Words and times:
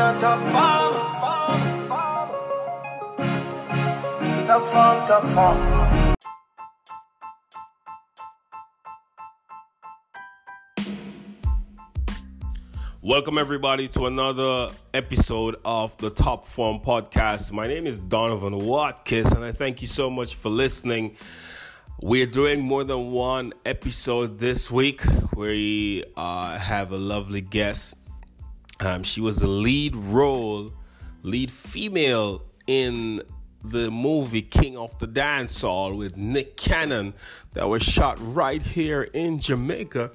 a 0.00 0.18
top 0.18 0.40
farm. 0.50 0.94
Top 4.46 4.62
farm, 4.72 5.06
top 5.06 5.24
farm. 5.34 6.14
Welcome, 13.02 13.36
everybody, 13.36 13.88
to 13.88 14.06
another 14.06 14.70
episode 14.94 15.56
of 15.66 15.94
the 15.98 16.08
Top 16.08 16.46
Form 16.46 16.80
Podcast. 16.80 17.52
My 17.52 17.68
name 17.68 17.86
is 17.86 17.98
Donovan 17.98 18.56
Watkins, 18.56 19.32
and 19.32 19.44
I 19.44 19.52
thank 19.52 19.82
you 19.82 19.86
so 19.86 20.08
much 20.08 20.34
for 20.34 20.48
listening. 20.48 21.14
We're 22.00 22.24
doing 22.24 22.60
more 22.60 22.84
than 22.84 23.10
one 23.10 23.52
episode 23.66 24.38
this 24.38 24.70
week. 24.70 25.02
We 25.36 26.04
uh, 26.16 26.56
have 26.56 26.90
a 26.92 26.96
lovely 26.96 27.42
guest. 27.42 27.99
Um, 28.80 29.02
she 29.02 29.20
was 29.20 29.38
the 29.38 29.46
lead 29.46 29.94
role, 29.94 30.72
lead 31.22 31.50
female 31.50 32.42
in 32.66 33.22
the 33.62 33.90
movie 33.90 34.40
King 34.40 34.78
of 34.78 34.98
the 34.98 35.06
Dance 35.06 35.60
Hall 35.60 35.94
with 35.94 36.16
Nick 36.16 36.56
Cannon 36.56 37.12
that 37.52 37.68
was 37.68 37.82
shot 37.82 38.16
right 38.20 38.62
here 38.62 39.02
in 39.02 39.38
Jamaica 39.38 40.10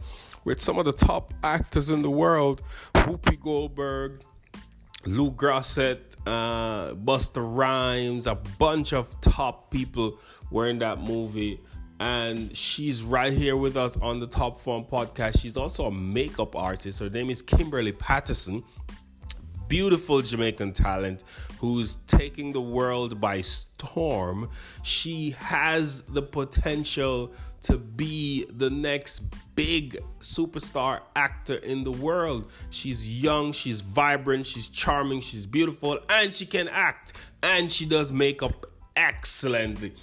with 0.45 0.59
some 0.59 0.79
of 0.79 0.85
the 0.85 0.93
top 0.93 1.33
actors 1.43 1.91
in 1.91 2.01
the 2.01 2.09
world 2.09 2.63
Whoopi 2.95 3.39
Goldberg, 3.39 4.21
Lou 5.05 5.29
Gossett, 5.29 6.15
uh, 6.25 6.89
Busta 6.93 7.43
Rhymes, 7.43 8.25
a 8.25 8.33
bunch 8.33 8.93
of 8.93 9.19
top 9.21 9.69
people 9.69 10.17
were 10.49 10.67
in 10.67 10.79
that 10.79 10.99
movie. 10.99 11.59
And 11.99 12.55
she's 12.55 13.03
right 13.03 13.31
here 13.31 13.55
with 13.55 13.77
us 13.77 13.97
on 13.97 14.19
the 14.19 14.27
Top 14.27 14.59
Form 14.59 14.83
podcast. 14.83 15.39
She's 15.39 15.55
also 15.55 15.85
a 15.85 15.91
makeup 15.91 16.55
artist. 16.55 16.99
Her 16.99 17.09
name 17.09 17.29
is 17.29 17.41
Kimberly 17.41 17.93
Patterson 17.93 18.63
beautiful 19.67 20.21
Jamaican 20.21 20.73
talent 20.73 21.23
who's 21.59 21.95
taking 22.07 22.51
the 22.51 22.61
world 22.61 23.19
by 23.19 23.41
storm. 23.41 24.49
She 24.83 25.31
has 25.31 26.01
the 26.03 26.21
potential 26.21 27.33
to 27.63 27.77
be 27.77 28.45
the 28.49 28.69
next 28.69 29.23
big 29.55 29.97
superstar 30.19 31.01
actor 31.15 31.55
in 31.55 31.83
the 31.83 31.91
world. 31.91 32.51
She's 32.69 33.07
young, 33.07 33.51
she's 33.53 33.81
vibrant, 33.81 34.45
she's 34.45 34.67
charming, 34.67 35.21
she's 35.21 35.45
beautiful, 35.45 35.99
and 36.09 36.33
she 36.33 36.45
can 36.45 36.67
act. 36.67 37.13
And 37.41 37.71
she 37.71 37.85
does 37.85 38.11
makeup 38.11 38.67
excellently. 38.95 39.93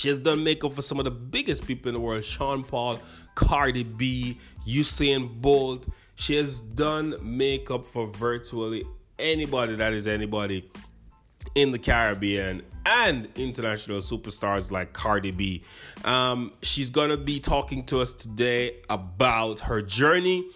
She 0.00 0.08
has 0.08 0.18
done 0.18 0.42
makeup 0.42 0.72
for 0.72 0.80
some 0.80 0.98
of 0.98 1.04
the 1.04 1.10
biggest 1.10 1.66
people 1.66 1.90
in 1.90 1.92
the 1.92 2.00
world 2.00 2.24
Sean 2.24 2.64
Paul, 2.64 2.98
Cardi 3.34 3.84
B, 3.84 4.38
Usain 4.66 5.42
Bolt. 5.42 5.86
She 6.14 6.36
has 6.36 6.62
done 6.62 7.16
makeup 7.20 7.84
for 7.84 8.06
virtually 8.06 8.82
anybody 9.18 9.76
that 9.76 9.92
is 9.92 10.06
anybody 10.06 10.70
in 11.54 11.72
the 11.72 11.78
Caribbean 11.78 12.62
and 12.86 13.28
international 13.34 13.98
superstars 13.98 14.70
like 14.70 14.94
Cardi 14.94 15.32
B. 15.32 15.64
Um, 16.02 16.52
she's 16.62 16.88
gonna 16.88 17.18
be 17.18 17.38
talking 17.38 17.84
to 17.86 18.00
us 18.00 18.14
today 18.14 18.76
about 18.88 19.60
her 19.60 19.82
journey 19.82 20.48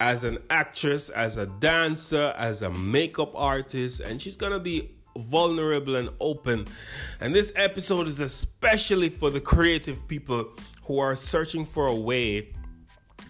as 0.00 0.24
an 0.24 0.38
actress, 0.48 1.10
as 1.10 1.36
a 1.36 1.44
dancer, 1.44 2.32
as 2.38 2.62
a 2.62 2.70
makeup 2.70 3.32
artist, 3.34 4.00
and 4.00 4.22
she's 4.22 4.36
gonna 4.36 4.58
be 4.58 4.95
vulnerable 5.18 5.96
and 5.96 6.10
open. 6.20 6.66
And 7.20 7.34
this 7.34 7.52
episode 7.56 8.06
is 8.06 8.20
especially 8.20 9.08
for 9.08 9.30
the 9.30 9.40
creative 9.40 10.06
people 10.08 10.50
who 10.84 10.98
are 10.98 11.16
searching 11.16 11.64
for 11.64 11.86
a 11.86 11.94
way 11.94 12.54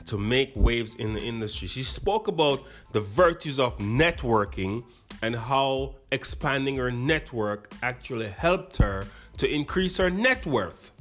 to 0.07 0.19
make 0.19 0.53
waves 0.55 0.95
in 0.95 1.15
the 1.15 1.21
industry. 1.21 1.69
She 1.69 1.83
spoke 1.83 2.29
about 2.29 2.63
the 2.93 3.01
virtues 3.01 3.59
of 3.59 3.79
networking 3.79 4.85
and 5.23 5.35
how 5.35 5.97
expanding 6.13 6.77
her 6.77 6.91
network 6.91 7.73
actually 7.83 8.29
helped 8.29 8.77
her 8.77 9.07
to 9.39 9.49
increase 9.53 9.97
her 9.97 10.11
net 10.11 10.47
worth. 10.47 10.93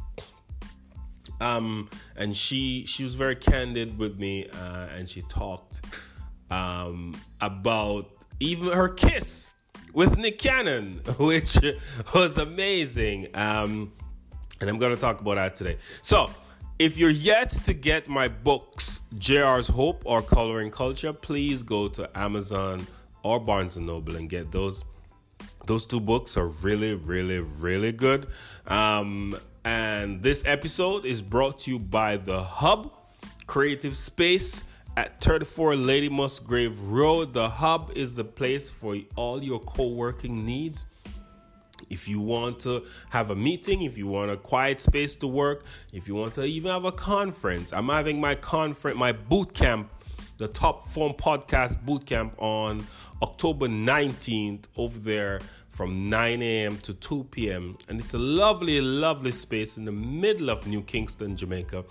Um, 1.42 1.90
and 2.16 2.36
she 2.36 2.86
she 2.86 3.04
was 3.04 3.16
very 3.16 3.36
candid 3.36 3.98
with 3.98 4.18
me, 4.18 4.48
uh, 4.48 4.88
and 4.96 5.09
she 5.09 5.22
talked 5.22 5.82
um, 6.50 7.14
about 7.42 8.09
even 8.40 8.72
her 8.72 8.88
kiss 8.88 9.52
with 9.96 10.18
Nick 10.18 10.38
Cannon, 10.38 11.02
which 11.18 11.58
was 12.14 12.38
amazing. 12.38 13.28
Um, 13.34 13.94
and 14.62 14.70
I'm 14.70 14.78
going 14.78 14.94
to 14.94 15.02
talk 15.02 15.22
about 15.22 15.36
that 15.36 15.56
today. 15.56 15.78
So 16.02 16.30
if 16.78 16.98
you're 16.98 17.10
yet 17.10 17.50
to 17.52 17.74
get 17.74 18.08
my 18.08 18.28
books, 18.28 19.00
JR's 19.18 19.68
Hope 19.68 20.04
or 20.06 20.22
Coloring 20.22 20.70
Culture, 20.70 21.14
please 21.14 21.64
go 21.64 21.88
to 21.88 22.10
Amazon 22.18 22.86
or 23.24 23.40
Barnes 23.40 23.78
and 23.78 23.88
Noble 23.88 24.18
and 24.18 24.30
get 24.30 24.52
those. 24.52 24.84
Those 25.66 25.86
two 25.86 26.00
books 26.00 26.38
are 26.38 26.48
really, 26.48 26.94
really, 26.94 27.40
really 27.40 27.92
good. 27.92 28.28
Um, 28.68 29.36
and 29.64 30.22
this 30.22 30.44
episode 30.46 31.06
is 31.06 31.24
brought 31.24 31.60
to 31.60 31.72
you 31.72 31.80
by 31.80 32.18
The 32.18 32.44
Hub 32.44 32.92
Creative 33.48 33.96
Space 33.98 34.64
at 34.98 35.22
34 35.22 35.76
Lady 35.76 36.10
Musgrave 36.10 36.80
Road. 36.82 37.34
The 37.34 37.50
Hub 37.50 37.92
is 37.96 38.16
the 38.16 38.24
place 38.24 38.70
for 38.70 38.98
all 39.16 39.44
your 39.44 39.60
co 39.60 39.88
working 39.88 40.46
needs 40.46 40.86
if 41.90 42.08
you 42.08 42.20
want 42.20 42.60
to 42.60 42.86
have 43.10 43.30
a 43.30 43.36
meeting, 43.36 43.84
if 43.84 43.98
you 43.98 44.08
want 44.08 44.32
a 44.32 44.38
quiet 44.38 44.80
space 44.80 45.16
to 45.16 45.28
work, 45.28 45.66
if 45.94 46.08
you 46.08 46.16
want 46.16 46.34
to 46.36 46.44
even 46.44 46.72
have 46.72 46.86
a 46.86 46.92
conference, 46.92 47.74
I'm 47.74 47.90
having 47.90 48.20
my 48.20 48.36
conference, 48.36 48.98
my 48.98 49.12
boot 49.12 49.54
camp, 49.54 49.92
the 50.38 50.48
Top 50.48 50.88
Form 50.88 51.14
Podcast 51.14 51.86
boot 51.86 52.06
camp 52.06 52.34
on 52.38 52.86
October 53.22 53.68
19th 53.68 54.66
over 54.78 54.98
there 55.00 55.42
from 55.70 56.10
9 56.10 56.42
a.m. 56.42 56.78
to 56.80 56.94
2 56.94 57.26
p.m. 57.26 57.78
And 57.88 58.00
it's 58.00 58.14
a 58.14 58.20
lovely, 58.20 58.82
lovely 58.82 59.32
space 59.32 59.78
in 59.78 59.86
the 59.86 59.92
middle 59.92 60.50
of 60.50 60.66
New 60.68 60.82
Kingston, 60.82 61.36
Jamaica 61.36 61.84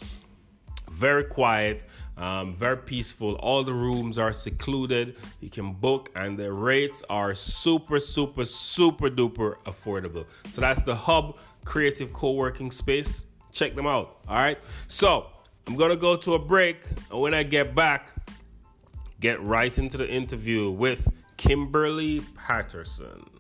very 0.95 1.25
quiet, 1.25 1.85
um, 2.17 2.55
very 2.55 2.77
peaceful. 2.77 3.35
All 3.37 3.65
the 3.65 3.73
rooms 3.73 4.19
are 4.19 4.33
secluded. 4.33 5.17
You 5.41 5.51
can 5.51 5.73
book, 5.73 6.11
and 6.15 6.39
the 6.39 6.53
rates 6.53 7.03
are 7.11 7.35
super, 7.35 7.99
super, 7.99 8.45
super 8.45 9.11
duper 9.11 9.57
affordable. 9.65 10.27
So 10.51 10.61
that's 10.61 10.83
the 10.83 10.95
Hub 10.95 11.39
Creative 11.65 12.13
Co 12.13 12.33
working 12.33 12.71
space. 12.71 13.25
Check 13.53 13.75
them 13.75 13.87
out. 13.87 14.19
All 14.29 14.37
right. 14.37 14.59
So 14.87 15.27
I'm 15.67 15.77
to 15.77 15.97
go 15.97 16.17
to 16.17 16.35
a 16.35 16.39
break. 16.39 16.83
And 17.11 17.21
when 17.21 17.35
I 17.35 17.43
get 17.43 17.75
back, 17.75 18.13
get 19.21 19.43
right 19.43 19.77
into 19.79 19.97
the 19.97 20.09
interview 20.09 20.71
with 20.71 21.09
Kimberly 21.37 22.21
Patterson. 22.35 23.31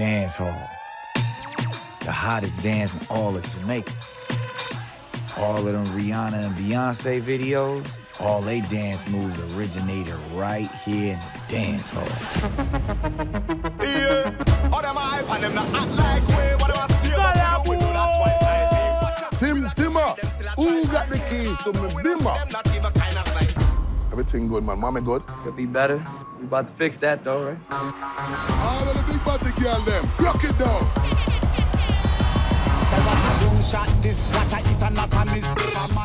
dance 0.00 0.36
hall. 0.36 0.79
The 2.00 2.12
hottest 2.12 2.60
dance 2.62 2.94
in 2.94 3.00
all 3.10 3.36
of 3.36 3.42
Jamaica. 3.58 3.92
All 5.36 5.56
of 5.56 5.64
them 5.64 5.86
Rihanna 5.86 6.46
and 6.46 6.56
Beyonce 6.56 7.22
videos, 7.22 7.86
all 8.18 8.40
they 8.40 8.60
dance 8.62 9.08
moves 9.08 9.38
originated 9.54 10.14
right 10.32 10.70
here 10.84 11.14
in 11.14 11.18
the 11.18 11.40
dance 11.48 11.90
hall. 11.90 12.04
Yeah. 13.80 14.32
All 14.72 14.82
them 14.82 14.96
hype 14.96 15.30
and 15.30 15.44
them 15.44 15.54
not 15.54 15.68
act 15.74 15.90
like 15.92 16.28
way. 16.36 16.54
What 16.56 16.74
do 16.74 16.80
I 16.80 16.86
see 17.02 17.12
about 17.12 17.68
we 17.68 17.76
do 17.76 17.86
that 17.86 18.16
twice 18.16 18.42
a. 18.42 19.36
Tim 19.36 19.68
Simmer, 19.76 20.14
who 20.56 20.84
got 20.86 21.08
the 21.08 21.18
keys 21.30 21.56
to 21.64 21.72
me 21.72 21.88
bimmer? 22.02 22.36
Them 22.38 22.48
not 22.50 22.66
even 22.74 22.92
kind 22.92 23.16
of 23.16 23.34
like. 23.34 23.50
Everything 24.12 24.48
good, 24.48 24.64
man. 24.64 24.78
Mommy 24.78 25.00
good. 25.00 25.22
Could 25.44 25.56
be 25.56 25.66
better. 25.66 26.04
We 26.38 26.46
about 26.46 26.66
to 26.66 26.72
fix 26.74 26.98
that 26.98 27.24
though, 27.24 27.44
right? 27.46 27.58
All 27.70 28.88
of 28.88 28.96
the 28.96 29.02
big 29.12 29.24
body 29.24 29.52
girl 29.60 29.80
them, 29.82 30.10
rock 30.18 30.42
it 30.44 30.58
down. 30.58 31.29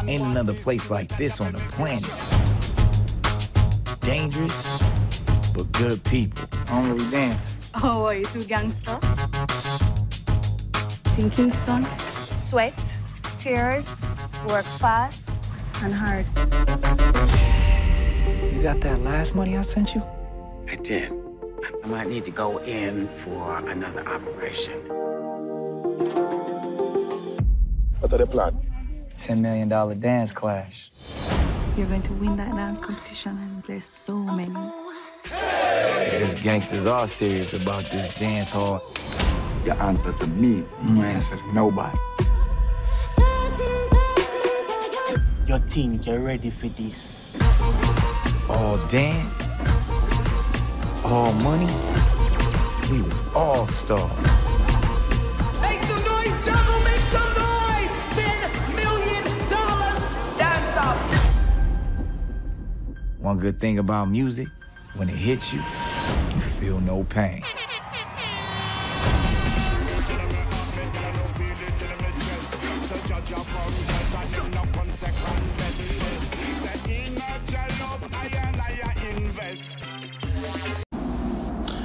Ain't 0.08 0.22
another 0.22 0.54
place 0.54 0.92
like 0.92 1.18
this 1.18 1.42
on 1.42 1.54
the 1.54 1.60
planet. 1.72 2.06
Dangerous, 4.02 4.84
but 5.52 5.72
good 5.72 6.04
people. 6.04 6.48
Only 6.70 7.04
we 7.04 7.10
dance. 7.10 7.58
Oh, 7.82 8.06
are 8.06 8.14
you 8.14 8.26
too 8.26 8.44
gangster? 8.44 9.00
In 11.18 11.32
Kingston, 11.32 11.88
sweat, 12.38 13.00
tears, 13.40 14.06
work 14.48 14.66
fast 14.66 15.28
and 15.82 15.92
hard. 15.92 16.26
You 18.54 18.62
got 18.62 18.80
that 18.82 19.02
last 19.02 19.34
money 19.34 19.58
I 19.58 19.62
sent 19.62 19.96
you? 19.96 20.04
I 20.70 20.76
did. 20.76 21.12
I 21.84 21.88
might 21.88 22.08
need 22.08 22.26
to 22.26 22.32
go 22.32 22.60
in 22.60 23.08
for 23.08 23.58
another 23.58 24.08
operation. 24.08 24.82
What 28.06 28.14
are 28.14 28.18
the 28.20 28.28
plan? 28.28 28.56
$10 29.20 29.40
million 29.40 30.00
dance 30.00 30.32
clash. 30.32 30.92
You're 31.76 31.88
going 31.88 32.04
to 32.04 32.14
win 32.14 32.38
that 32.38 32.52
dance 32.52 32.80
competition 32.80 33.36
and 33.36 33.64
bless 33.64 33.88
so 33.88 34.20
many. 34.20 34.54
These 36.12 36.36
gangsters 36.36 36.86
are 36.86 37.08
serious 37.08 37.56
about 37.56 37.84
this 37.86 38.14
dance 38.20 38.52
hall. 38.52 38.84
Your 39.66 39.74
answer 39.82 40.14
to 40.14 40.28
me. 40.28 40.58
You 40.58 40.66
mm. 40.84 41.04
answer 41.04 41.36
to 41.36 41.54
nobody. 41.56 41.98
Your 45.48 45.58
team, 45.68 46.00
you're 46.04 46.20
ready 46.20 46.52
for 46.52 46.68
this? 46.68 47.36
All 48.48 48.78
dance, 48.86 49.48
all 51.04 51.34
money. 51.34 51.74
We 52.92 53.02
was 53.02 53.24
all 53.34 53.68
stars. 53.68 54.45
One 63.26 63.40
good 63.40 63.60
thing 63.60 63.80
about 63.80 64.06
music, 64.06 64.50
when 64.94 65.10
it 65.10 65.16
hits 65.16 65.52
you, 65.52 65.58
you 65.58 66.42
feel 66.42 66.80
no 66.80 67.04
pain. 67.06 67.42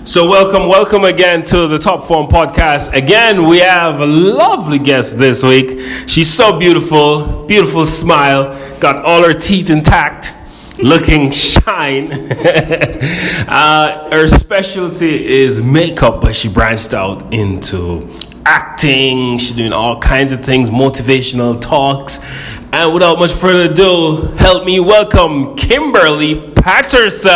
So, 0.05 0.29
welcome, 0.29 0.69
welcome 0.69 1.05
again 1.05 1.43
to 1.45 1.67
the 1.67 1.79
Top 1.79 2.03
Form 2.03 2.27
Podcast. 2.27 2.93
Again, 2.93 3.49
we 3.49 3.61
have 3.61 4.01
a 4.01 4.07
lovely 4.07 4.79
guest 4.79 5.17
this 5.17 5.43
week. 5.43 5.81
She's 6.07 6.29
so 6.29 6.59
beautiful, 6.59 7.47
beautiful 7.47 7.87
smile, 7.87 8.79
got 8.79 9.03
all 9.07 9.23
her 9.23 9.33
teeth 9.33 9.71
intact, 9.71 10.35
looking 10.83 11.31
shine. 11.31 12.13
uh, 13.49 14.11
her 14.11 14.29
specialty 14.29 15.27
is 15.27 15.63
makeup, 15.63 16.21
but 16.21 16.35
she 16.35 16.49
branched 16.49 16.95
out 16.95 17.33
into 17.33 18.09
acting. 18.45 19.39
She's 19.39 19.53
doing 19.53 19.73
all 19.73 20.01
kinds 20.01 20.33
of 20.33 20.45
things, 20.45 20.71
motivational 20.71 21.61
talks. 21.61 22.19
And 22.73 22.95
without 22.95 23.19
much 23.19 23.33
further 23.33 23.71
ado, 23.71 24.33
help 24.39 24.65
me 24.65 24.81
welcome 24.81 25.57
Kimberly 25.57 26.53
Patterson. 26.53 27.31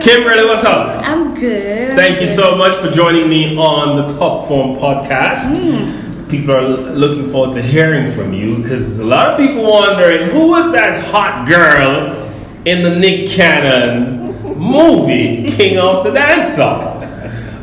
Kimberly, 0.00 0.44
what's 0.44 0.64
up? 0.64 1.04
I'm 1.04 1.34
good. 1.34 1.96
Thank 1.96 2.20
you 2.20 2.26
so 2.26 2.56
much 2.56 2.76
for 2.76 2.90
joining 2.90 3.28
me 3.28 3.56
on 3.56 3.96
the 3.96 4.18
Top 4.18 4.46
Form 4.48 4.76
podcast. 4.76 5.56
Hmm. 5.56 6.05
People 6.28 6.56
are 6.56 6.68
looking 6.68 7.30
forward 7.30 7.54
to 7.54 7.62
hearing 7.62 8.12
from 8.12 8.32
you 8.32 8.56
because 8.56 8.98
a 8.98 9.04
lot 9.04 9.32
of 9.32 9.38
people 9.38 9.62
wondering 9.62 10.28
who 10.30 10.48
was 10.48 10.72
that 10.72 11.04
hot 11.04 11.46
girl 11.46 12.22
in 12.64 12.82
the 12.82 12.98
Nick 12.98 13.30
Cannon 13.30 14.26
movie, 14.58 15.52
King 15.52 15.78
of 15.78 16.02
the 16.02 16.10
Dancehall. 16.10 16.96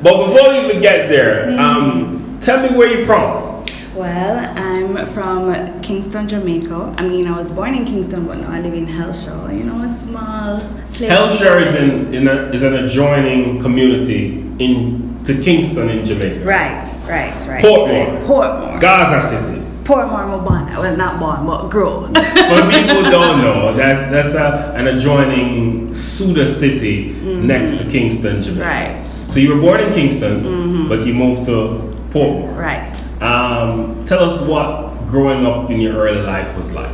But 0.01 0.27
before 0.27 0.49
we 0.49 0.65
even 0.65 0.81
get 0.81 1.09
there, 1.09 1.59
um, 1.59 2.39
tell 2.39 2.61
me 2.61 2.75
where 2.77 2.87
you're 2.87 3.05
from. 3.05 3.52
Well, 3.95 4.57
I'm 4.57 5.05
from 5.13 5.81
Kingston, 5.81 6.27
Jamaica. 6.27 6.95
I 6.97 7.07
mean, 7.07 7.27
I 7.27 7.37
was 7.37 7.51
born 7.51 7.75
in 7.75 7.85
Kingston, 7.85 8.25
but 8.25 8.39
now 8.39 8.51
I 8.51 8.59
live 8.59 8.73
in 8.73 8.87
Hellshire. 8.87 9.53
You 9.53 9.65
know, 9.65 9.83
a 9.83 9.87
small 9.87 10.59
place. 10.91 11.09
Hellshire 11.09 11.59
is 11.59 11.75
in, 11.75 12.13
in 12.13 12.27
a, 12.27 12.49
is 12.49 12.63
an 12.63 12.73
adjoining 12.73 13.59
community 13.59 14.39
in 14.57 15.23
to 15.25 15.39
Kingston 15.41 15.89
in 15.89 16.03
Jamaica. 16.03 16.43
Right, 16.43 16.87
right, 17.07 17.47
right. 17.47 17.63
Portmore. 17.63 17.87
right. 17.87 18.23
Portmore. 18.25 18.81
Gaza 18.81 19.21
City. 19.27 19.59
Portmore, 19.83 20.25
Mobana. 20.25 20.79
Well, 20.79 20.97
not 20.97 21.19
born, 21.19 21.45
but 21.45 21.69
grow. 21.69 22.05
For 22.05 22.13
people 22.13 23.03
who 23.03 23.11
don't 23.11 23.41
know, 23.41 23.73
that's 23.75 24.07
that's 24.07 24.33
a, 24.33 24.73
an 24.75 24.87
adjoining 24.87 25.93
Suda 25.93 26.47
city 26.47 27.13
mm-hmm. 27.13 27.45
next 27.45 27.77
to 27.77 27.87
Kingston, 27.89 28.41
Jamaica. 28.41 28.65
Right. 28.65 29.05
So 29.27 29.39
you 29.39 29.55
were 29.55 29.61
born 29.61 29.81
in 29.81 29.93
Kingston, 29.93 30.43
mm-hmm. 30.43 30.89
but 30.89 31.05
you 31.05 31.13
moved 31.13 31.45
to 31.45 31.93
Portmore. 32.09 32.57
right. 32.57 32.92
Um, 33.23 34.03
tell 34.03 34.23
us 34.23 34.41
what 34.41 35.07
growing 35.07 35.45
up 35.45 35.69
in 35.69 35.79
your 35.79 35.95
early 35.95 36.21
life 36.21 36.55
was 36.57 36.73
like. 36.73 36.91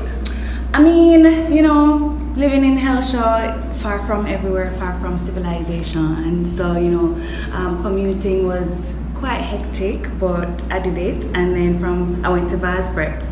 I 0.74 0.81
mean, 0.81 1.26
you 1.52 1.64
know, 1.64 2.16
living 2.36 2.64
in 2.64 2.78
Hellshire, 2.78 3.74
far 3.80 4.06
from 4.06 4.28
everywhere, 4.28 4.72
far 4.74 4.94
from 5.00 5.18
civilization, 5.18 6.06
and 6.26 6.48
so 6.48 6.78
you 6.78 6.92
know, 6.92 7.08
um, 7.54 7.81
commuting 7.81 8.46
was 8.46 8.94
quite 9.16 9.42
hectic, 9.42 10.00
but 10.20 10.48
I 10.72 10.80
did 10.80 10.98
it. 10.98 11.26
And 11.34 11.56
then 11.56 11.80
from 11.80 12.24
I 12.24 12.30
went 12.30 12.50
to 12.50 12.58
Vaz 12.58 12.90
Prep, 12.92 13.24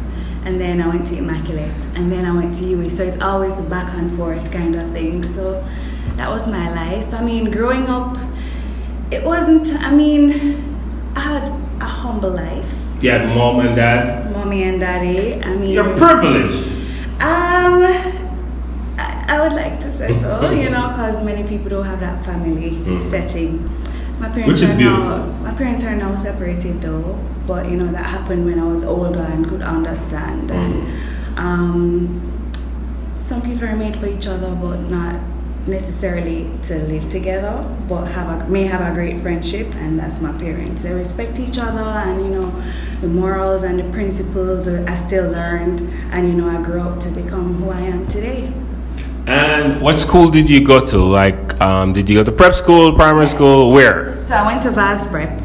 and 0.45 0.59
then 0.59 0.81
I 0.81 0.87
went 0.87 1.05
to 1.07 1.17
Immaculate, 1.17 1.79
and 1.95 2.11
then 2.11 2.25
I 2.25 2.33
went 2.33 2.55
to 2.55 2.63
UWI. 2.63 2.91
So 2.91 3.03
it's 3.03 3.21
always 3.21 3.59
a 3.59 3.63
back 3.63 3.93
and 3.93 4.15
forth 4.17 4.51
kind 4.51 4.75
of 4.75 4.91
thing. 4.91 5.23
So 5.23 5.63
that 6.15 6.29
was 6.29 6.47
my 6.47 6.73
life. 6.73 7.13
I 7.13 7.23
mean, 7.23 7.51
growing 7.51 7.85
up, 7.87 8.17
it 9.11 9.23
wasn't. 9.23 9.67
I 9.83 9.93
mean, 9.93 10.31
I 11.15 11.19
had 11.19 11.43
a 11.81 11.85
humble 11.85 12.31
life, 12.31 12.73
You 13.01 13.11
had 13.11 13.27
mom 13.35 13.59
and 13.59 13.75
dad. 13.75 14.31
mommy 14.31 14.63
and 14.63 14.79
daddy. 14.79 15.41
I 15.43 15.55
mean, 15.55 15.69
You're 15.71 15.95
privileged. 15.95 16.73
um, 17.21 17.83
I, 18.97 19.25
I 19.29 19.39
would 19.41 19.53
like 19.53 19.79
to 19.81 19.91
say 19.91 20.07
so, 20.19 20.49
you 20.51 20.69
know, 20.69 20.87
because 20.89 21.23
many 21.23 21.43
people 21.47 21.69
don't 21.69 21.85
have 21.85 21.99
that 21.99 22.25
family 22.25 22.71
Mhm. 22.71 23.03
setting. 23.09 23.69
My 24.19 24.29
parents 24.29 24.47
Which 24.47 24.61
is 24.63 24.71
are 24.73 24.77
beautiful. 24.77 25.17
Now, 25.17 25.25
my 25.43 25.53
parents 25.53 25.83
are 25.83 25.95
now 25.95 26.15
separated 26.15 26.81
though, 26.81 27.19
but 27.45 27.69
you 27.69 27.77
know 27.77 27.91
that 27.91 28.05
happened 28.07 28.45
when 28.45 28.59
I 28.59 28.63
was 28.65 28.83
older 28.83 29.19
and 29.21 29.47
could 29.47 29.61
understand. 29.61 30.49
And 30.49 30.73
um, 31.37 32.51
some 33.19 33.41
people 33.43 33.67
are 33.67 33.75
made 33.75 33.95
for 33.97 34.07
each 34.07 34.25
other, 34.25 34.55
but 34.55 34.77
not 34.89 35.15
necessarily 35.67 36.49
to 36.63 36.75
live 36.83 37.09
together, 37.09 37.63
but 37.87 38.05
have 38.05 38.41
a, 38.41 38.49
may 38.49 38.63
have 38.63 38.81
a 38.81 38.93
great 38.93 39.19
friendship, 39.19 39.73
and 39.75 39.99
that's 39.99 40.21
my 40.21 40.31
parents. 40.37 40.83
They 40.83 40.93
respect 40.93 41.39
each 41.39 41.57
other, 41.57 41.81
and 41.81 42.21
you 42.21 42.29
know, 42.29 42.63
the 43.01 43.07
morals 43.07 43.63
and 43.63 43.79
the 43.79 43.89
principles 43.91 44.67
I 44.67 44.95
still 44.95 45.31
learned, 45.31 45.81
and 46.11 46.27
you 46.27 46.33
know, 46.33 46.47
I 46.47 46.61
grew 46.61 46.81
up 46.81 46.99
to 47.01 47.09
become 47.09 47.55
who 47.55 47.69
I 47.69 47.81
am 47.81 48.07
today. 48.07 48.53
And 49.27 49.81
what 49.81 49.99
school 49.99 50.29
did 50.29 50.49
you 50.49 50.61
go 50.61 50.79
to? 50.85 50.97
Like, 50.99 51.59
um, 51.59 51.91
did 51.91 52.09
you 52.09 52.15
go 52.15 52.23
to 52.23 52.31
prep 52.31 52.53
school, 52.53 52.93
primary 52.93 53.27
school? 53.27 53.71
Where? 53.71 54.25
So 54.25 54.35
I 54.35 54.45
went 54.45 54.61
to 54.61 54.71
Vaz 54.71 55.05
Prep 55.07 55.37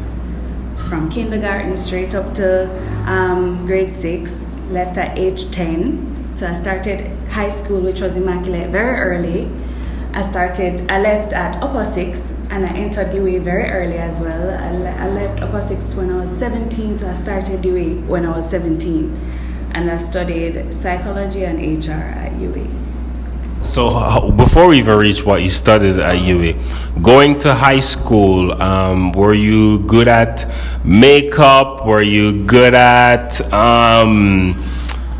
from 0.87 1.09
kindergarten 1.09 1.75
straight 1.75 2.15
up 2.15 2.33
to 2.35 2.69
um, 3.09 3.65
grade 3.65 3.93
six, 3.93 4.57
left 4.69 4.97
at 4.97 5.17
age 5.17 5.51
10. 5.51 6.33
So 6.33 6.47
I 6.47 6.53
started 6.53 7.07
high 7.27 7.49
school, 7.49 7.81
which 7.81 7.99
was 7.99 8.15
Immaculate, 8.15 8.69
very 8.69 8.97
early. 8.99 9.51
I 10.15 10.21
started, 10.21 10.91
I 10.91 11.01
left 11.01 11.33
at 11.33 11.61
upper 11.63 11.83
six 11.83 12.31
and 12.51 12.65
I 12.65 12.69
entered 12.69 13.07
UWI 13.07 13.41
very 13.41 13.67
early 13.69 13.97
as 13.97 14.19
well. 14.19 14.49
I, 14.51 15.05
I 15.05 15.09
left 15.09 15.41
upper 15.41 15.59
six 15.59 15.95
when 15.95 16.11
I 16.11 16.17
was 16.17 16.29
17, 16.37 16.97
so 16.97 17.09
I 17.09 17.13
started 17.13 17.63
UWI 17.63 18.05
when 18.05 18.23
I 18.25 18.37
was 18.37 18.47
17. 18.47 19.19
And 19.73 19.89
I 19.89 19.97
studied 19.97 20.71
psychology 20.71 21.45
and 21.45 21.57
HR 21.57 21.91
at 21.93 22.31
UWI. 22.33 22.83
So 23.65 23.87
uh, 23.87 24.29
before 24.29 24.67
we 24.67 24.77
even 24.77 24.99
reach 24.99 25.25
what 25.25 25.41
you 25.41 25.47
studied 25.47 25.97
at 25.97 26.17
UWI, 26.17 27.01
going 27.01 27.39
to 27.39 27.55
high 27.55 27.79
school, 27.79 28.61
um, 28.61 29.13
were 29.13 29.33
you 29.33 29.79
good 29.79 30.07
at 30.07 30.45
makeup? 30.83 31.87
Were 31.87 32.03
you 32.03 32.45
good 32.45 32.75
at 32.75 33.41
um, 33.51 34.63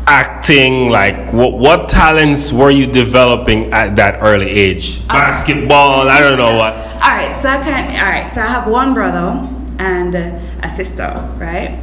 acting? 0.06 0.88
Like 0.88 1.32
what 1.32 1.54
what 1.58 1.88
talents 1.88 2.52
were 2.52 2.70
you 2.70 2.86
developing 2.86 3.72
at 3.72 3.96
that 3.96 4.18
early 4.20 4.50
age? 4.50 5.06
Basketball, 5.08 6.08
I 6.08 6.20
don't 6.20 6.38
know 6.38 6.56
what. 6.56 6.74
All 6.74 7.10
right, 7.10 7.40
so 7.40 7.48
I 7.48 7.62
can. 7.62 7.88
All 7.96 8.10
right, 8.10 8.28
so 8.28 8.40
I 8.40 8.46
have 8.46 8.66
one 8.66 8.94
brother 8.94 9.42
and 9.78 10.14
uh, 10.14 10.40
a 10.62 10.68
sister, 10.68 11.08
right? 11.38 11.80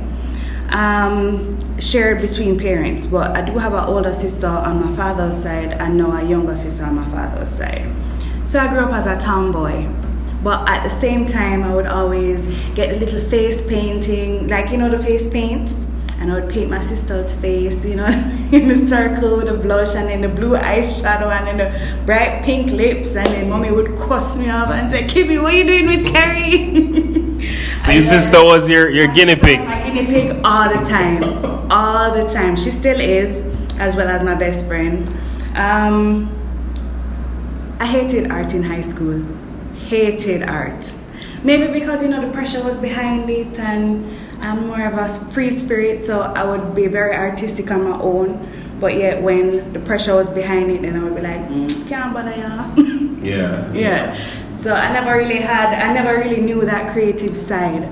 Um, 0.69 1.59
shared 1.79 2.21
between 2.21 2.57
parents, 2.57 3.05
but 3.05 3.35
I 3.35 3.41
do 3.41 3.57
have 3.57 3.73
an 3.73 3.83
older 3.83 4.13
sister 4.13 4.47
on 4.47 4.85
my 4.85 4.95
father's 4.95 5.35
side 5.35 5.73
and 5.73 5.97
now 5.97 6.15
a 6.15 6.23
younger 6.23 6.55
sister 6.55 6.85
on 6.85 6.95
my 6.95 7.09
father's 7.09 7.49
side. 7.49 7.91
So 8.45 8.59
I 8.59 8.67
grew 8.67 8.79
up 8.79 8.91
as 8.91 9.05
a 9.05 9.17
tomboy, 9.17 9.87
but 10.43 10.67
at 10.69 10.83
the 10.83 10.89
same 10.89 11.25
time, 11.25 11.63
I 11.63 11.73
would 11.73 11.87
always 11.87 12.45
get 12.73 12.95
a 12.95 12.99
little 12.99 13.21
face 13.29 13.65
painting, 13.67 14.47
like 14.47 14.71
you 14.71 14.77
know 14.77 14.89
the 14.89 15.01
face 15.01 15.29
paints. 15.29 15.85
And 16.21 16.31
I 16.31 16.39
would 16.39 16.49
paint 16.49 16.69
my 16.69 16.81
sister's 16.81 17.33
face, 17.33 17.83
you 17.83 17.95
know, 17.95 18.05
in 18.51 18.69
a 18.69 18.87
circle 18.87 19.37
with 19.37 19.47
a 19.47 19.55
blush 19.55 19.95
and 19.95 20.07
then 20.07 20.21
the 20.21 20.29
blue 20.29 20.55
eyeshadow 20.55 21.31
and 21.35 21.47
then 21.47 21.57
the 21.57 22.05
bright 22.05 22.43
pink 22.43 22.71
lips. 22.71 23.15
And 23.15 23.25
then 23.25 23.49
mommy 23.49 23.71
would 23.71 23.97
cuss 23.97 24.37
me 24.37 24.47
off 24.51 24.69
and 24.69 24.91
say, 24.91 25.05
Kimmy, 25.05 25.41
what 25.41 25.53
are 25.53 25.57
you 25.57 25.63
doing 25.63 25.87
with 25.87 26.13
Carrie? 26.13 27.41
So 27.81 27.91
your 27.91 28.03
sister 28.03 28.43
was 28.43 28.69
your, 28.69 28.91
your 28.91 29.07
guinea 29.07 29.35
pig. 29.35 29.59
my 29.61 29.81
guinea 29.81 30.05
pig 30.05 30.41
all 30.43 30.69
the 30.69 30.85
time. 30.85 31.23
All 31.71 32.11
the 32.11 32.27
time. 32.27 32.57
She 32.57 32.69
still 32.69 32.99
is, 32.99 33.39
as 33.79 33.95
well 33.95 34.09
as 34.09 34.23
my 34.23 34.35
best 34.35 34.65
friend. 34.65 35.07
Um, 35.55 36.29
I 37.79 37.85
hated 37.85 38.29
art 38.29 38.53
in 38.53 38.61
high 38.61 38.81
school. 38.81 39.25
Hated 39.87 40.43
art. 40.43 40.91
Maybe 41.43 41.71
because 41.71 42.03
you 42.03 42.09
know 42.09 42.21
the 42.21 42.31
pressure 42.31 42.61
was 42.61 42.77
behind 42.77 43.29
it 43.29 43.57
and 43.57 44.30
I'm 44.41 44.67
more 44.67 44.85
of 44.85 44.95
a 44.97 45.07
free 45.31 45.51
spirit, 45.51 46.03
so 46.03 46.21
I 46.21 46.43
would 46.43 46.73
be 46.75 46.87
very 46.87 47.15
artistic 47.15 47.69
on 47.71 47.83
my 47.89 47.97
own. 47.99 48.39
But 48.79 48.95
yet 48.97 49.21
when 49.21 49.73
the 49.73 49.79
pressure 49.79 50.15
was 50.15 50.29
behind 50.29 50.71
it, 50.71 50.81
then 50.81 50.95
I 50.95 51.03
would 51.03 51.15
be 51.15 51.21
like, 51.21 51.41
mm, 51.49 51.87
can't 51.87 52.13
bother 52.13 52.35
ya. 52.35 52.65
Yeah. 53.21 53.71
yeah. 53.73 54.17
So 54.55 54.73
I 54.73 54.91
never 54.93 55.15
really 55.15 55.37
had, 55.39 55.73
I 55.75 55.93
never 55.93 56.17
really 56.17 56.41
knew 56.41 56.61
that 56.65 56.91
creative 56.91 57.35
side. 57.37 57.87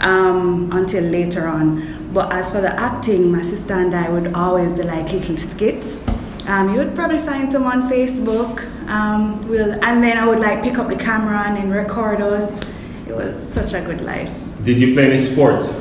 um, 0.00 0.68
until 0.72 1.04
later 1.04 1.46
on. 1.48 2.12
But 2.12 2.32
as 2.32 2.50
for 2.50 2.60
the 2.60 2.74
acting, 2.78 3.32
my 3.32 3.40
sister 3.42 3.72
and 3.74 3.94
I 3.94 4.10
would 4.10 4.34
always 4.34 4.72
do 4.72 4.82
like 4.82 5.10
little 5.12 5.36
skits. 5.38 6.04
Um, 6.46 6.70
you 6.72 6.78
would 6.78 6.94
probably 6.94 7.20
find 7.20 7.50
some 7.50 7.62
on 7.64 7.88
Facebook. 7.88 8.60
Um, 8.88 9.48
we'll, 9.48 9.72
and 9.82 10.02
then 10.04 10.18
I 10.18 10.26
would 10.28 10.40
like 10.40 10.62
pick 10.62 10.76
up 10.78 10.88
the 10.88 10.96
camera 10.96 11.38
and 11.46 11.56
then 11.56 11.70
record 11.70 12.20
us. 12.20 12.60
It 13.08 13.14
was 13.16 13.34
such 13.48 13.72
a 13.72 13.80
good 13.80 14.02
life. 14.02 14.30
Did 14.64 14.80
you 14.80 14.92
play 14.94 15.06
any 15.06 15.16
sports? 15.18 15.72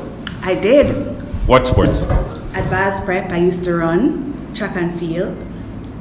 I 0.45 0.55
did. 0.55 0.87
What 1.47 1.65
sports? 1.65 2.03
At 2.53 2.65
Vaz 2.65 2.99
Prep, 3.05 3.31
I 3.31 3.37
used 3.37 3.63
to 3.63 3.75
run 3.75 4.53
track 4.53 4.75
and 4.75 4.99
field. 4.99 5.37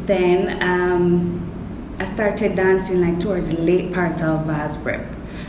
Then 0.07 0.61
um, 0.61 1.97
I 2.01 2.05
started 2.07 2.57
dancing 2.57 3.01
like 3.01 3.21
towards 3.21 3.51
the 3.51 3.63
late 3.63 3.93
part 3.95 4.21
of 4.21 4.47
Vaz 4.47 4.77
Prep. 4.79 5.07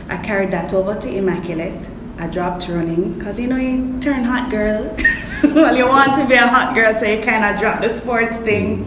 I 0.08 0.18
carried 0.18 0.52
that 0.52 0.72
over 0.72 0.94
to 0.94 1.08
Immaculate. 1.08 1.88
I 2.18 2.28
dropped 2.28 2.68
running 2.68 3.14
because 3.14 3.40
you 3.40 3.48
know 3.48 3.56
you 3.56 3.98
turn 4.00 4.22
hot 4.22 4.48
girl. 4.48 4.94
well, 5.42 5.76
you 5.76 5.86
want 5.86 6.14
to 6.14 6.28
be 6.28 6.34
a 6.34 6.46
hot 6.46 6.76
girl, 6.76 6.92
so 6.92 7.04
you 7.04 7.20
kind 7.20 7.44
of 7.44 7.60
drop 7.60 7.82
the 7.82 7.88
sports 7.88 8.36
thing. 8.36 8.84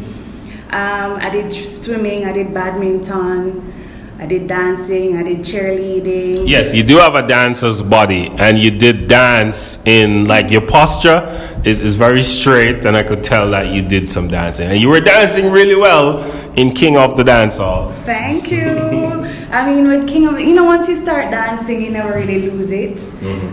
Um, 0.69 1.19
I 1.19 1.29
did 1.29 1.53
swimming, 1.53 2.23
I 2.23 2.31
did 2.31 2.53
badminton, 2.53 3.73
I 4.19 4.25
did 4.25 4.47
dancing, 4.47 5.15
I 5.15 5.21
did 5.21 5.39
cheerleading. 5.39 6.47
Yes, 6.47 6.73
you 6.73 6.81
do 6.81 6.97
have 6.97 7.13
a 7.13 7.25
dancer's 7.27 7.83
body, 7.83 8.29
and 8.39 8.57
you 8.57 8.71
did 8.71 9.07
dance 9.07 9.77
in 9.85 10.25
like 10.25 10.49
your 10.49 10.61
posture 10.61 11.23
is, 11.63 11.79
is 11.79 11.95
very 11.95 12.23
straight, 12.23 12.83
and 12.85 12.97
I 12.97 13.03
could 13.03 13.23
tell 13.23 13.51
that 13.51 13.67
you 13.71 13.83
did 13.83 14.09
some 14.09 14.27
dancing, 14.27 14.69
and 14.69 14.81
you 14.81 14.89
were 14.89 15.01
dancing 15.01 15.51
really 15.51 15.75
well 15.75 16.23
in 16.53 16.71
King 16.71 16.97
of 16.97 17.15
the 17.15 17.23
Dance 17.23 17.59
Hall. 17.59 17.91
Thank 18.05 18.51
you. 18.51 18.67
I 19.51 19.71
mean, 19.71 19.87
with 19.87 20.07
King 20.07 20.27
of, 20.27 20.39
you 20.39 20.55
know, 20.55 20.65
once 20.65 20.89
you 20.89 20.95
start 20.95 21.29
dancing, 21.29 21.79
you 21.79 21.91
never 21.91 22.15
really 22.15 22.49
lose 22.49 22.71
it. 22.71 23.07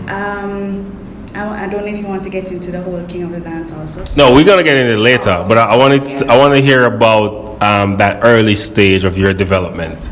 Um, 0.09 0.91
I, 1.35 1.65
I 1.65 1.67
don't 1.67 1.81
know 1.81 1.91
if 1.93 1.99
you 1.99 2.07
want 2.07 2.23
to 2.23 2.29
get 2.31 2.51
into 2.51 2.71
the 2.71 2.81
whole 2.81 3.05
King 3.05 3.23
of 3.23 3.31
the 3.31 3.39
Dance 3.39 3.71
also. 3.71 4.03
No, 4.15 4.33
we're 4.33 4.43
gonna 4.43 4.63
get 4.63 4.77
into 4.77 4.93
it 4.93 4.97
later, 4.97 5.45
but 5.47 5.59
I, 5.59 5.65
I 5.65 5.77
wanted 5.77 6.17
to, 6.17 6.25
I 6.25 6.37
want 6.37 6.55
to 6.55 6.59
hear 6.59 6.85
about 6.85 7.61
um, 7.61 7.93
that 7.95 8.23
early 8.23 8.55
stage 8.55 9.03
of 9.03 9.15
your 9.15 9.31
development. 9.31 10.09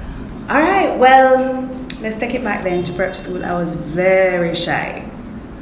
Well, 1.04 1.70
let's 2.00 2.18
take 2.18 2.34
it 2.34 2.46
back 2.46 2.64
then 2.64 2.82
to 2.86 2.94
prep 2.94 3.14
school. 3.14 3.44
I 3.44 3.52
was 3.52 3.74
very 3.74 4.56
shy. 4.56 5.06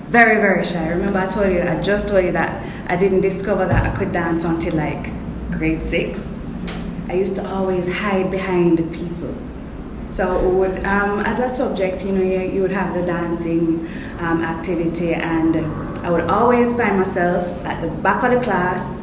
Very, 0.06 0.36
very 0.36 0.64
shy. 0.64 0.88
Remember, 0.90 1.18
I 1.18 1.26
told 1.26 1.52
you, 1.52 1.64
I 1.64 1.82
just 1.82 2.08
told 2.08 2.24
you 2.24 2.32
that 2.34 2.64
I 2.88 2.96
didn't 2.96 3.22
discover 3.22 3.66
that 3.66 3.92
I 3.92 3.98
could 3.98 4.12
dance 4.12 4.44
until 4.44 4.76
like 4.76 5.10
grade 5.50 5.82
six. 5.82 6.40
I 7.10 7.14
used 7.14 7.34
to 7.38 7.50
always 7.50 7.92
hide 7.92 8.30
behind 8.30 8.78
the 8.78 8.84
people. 8.96 9.36
So, 10.12 10.48
would, 10.48 10.86
um, 10.86 11.22
as 11.22 11.40
a 11.40 11.50
subject, 11.50 12.06
you 12.06 12.12
know, 12.12 12.22
you, 12.22 12.42
you 12.42 12.62
would 12.62 12.70
have 12.70 12.94
the 12.94 13.02
dancing 13.02 13.90
um, 14.20 14.44
activity, 14.44 15.16
and 15.16 15.58
I 16.06 16.12
would 16.12 16.30
always 16.30 16.76
find 16.76 17.00
myself 17.00 17.48
at 17.66 17.82
the 17.82 17.88
back 17.88 18.22
of 18.22 18.30
the 18.30 18.42
class 18.42 19.02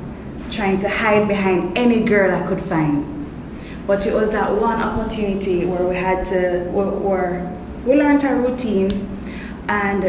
trying 0.52 0.78
to 0.82 0.88
hide 0.88 1.26
behind 1.26 1.76
any 1.76 2.04
girl 2.04 2.32
I 2.32 2.46
could 2.46 2.62
find. 2.62 3.17
But 3.88 4.06
it 4.06 4.12
was 4.12 4.32
that 4.32 4.52
one 4.54 4.82
opportunity 4.82 5.64
where 5.64 5.82
we 5.82 5.96
had 5.96 6.26
to, 6.26 6.68
where, 6.70 7.40
we 7.86 7.94
learned 7.94 8.22
our 8.22 8.36
routine, 8.36 8.90
and 9.66 10.02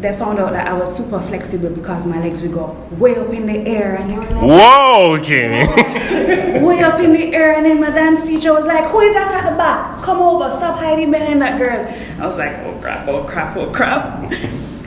they 0.00 0.16
found 0.16 0.38
out 0.38 0.52
that 0.52 0.68
I 0.68 0.72
was 0.72 0.96
super 0.96 1.20
flexible 1.20 1.70
because 1.70 2.06
my 2.06 2.20
legs 2.20 2.42
would 2.42 2.52
go 2.52 2.76
way 2.92 3.16
up 3.16 3.30
in 3.30 3.46
the 3.46 3.58
air, 3.68 3.96
and 3.96 4.08
they 4.08 4.14
were 4.16 4.22
like, 4.22 4.34
Whoa, 4.34 5.18
Kimmy! 5.20 6.62
way 6.64 6.80
up 6.84 7.00
in 7.00 7.12
the 7.12 7.34
air, 7.34 7.56
and 7.56 7.66
then 7.66 7.80
my 7.80 7.90
dance 7.90 8.24
teacher 8.24 8.52
was 8.52 8.68
like, 8.68 8.84
"Who 8.84 9.00
is 9.00 9.14
that 9.14 9.32
at 9.34 9.50
the 9.50 9.56
back? 9.56 10.04
Come 10.04 10.18
over! 10.22 10.48
Stop 10.54 10.78
hiding 10.78 11.10
behind 11.10 11.42
that 11.42 11.58
girl." 11.58 11.92
I 12.20 12.26
was 12.26 12.38
like, 12.38 12.52
"Oh 12.58 12.78
crap! 12.80 13.08
Oh 13.08 13.24
crap! 13.24 13.56
Oh 13.56 13.72
crap!" 13.72 14.32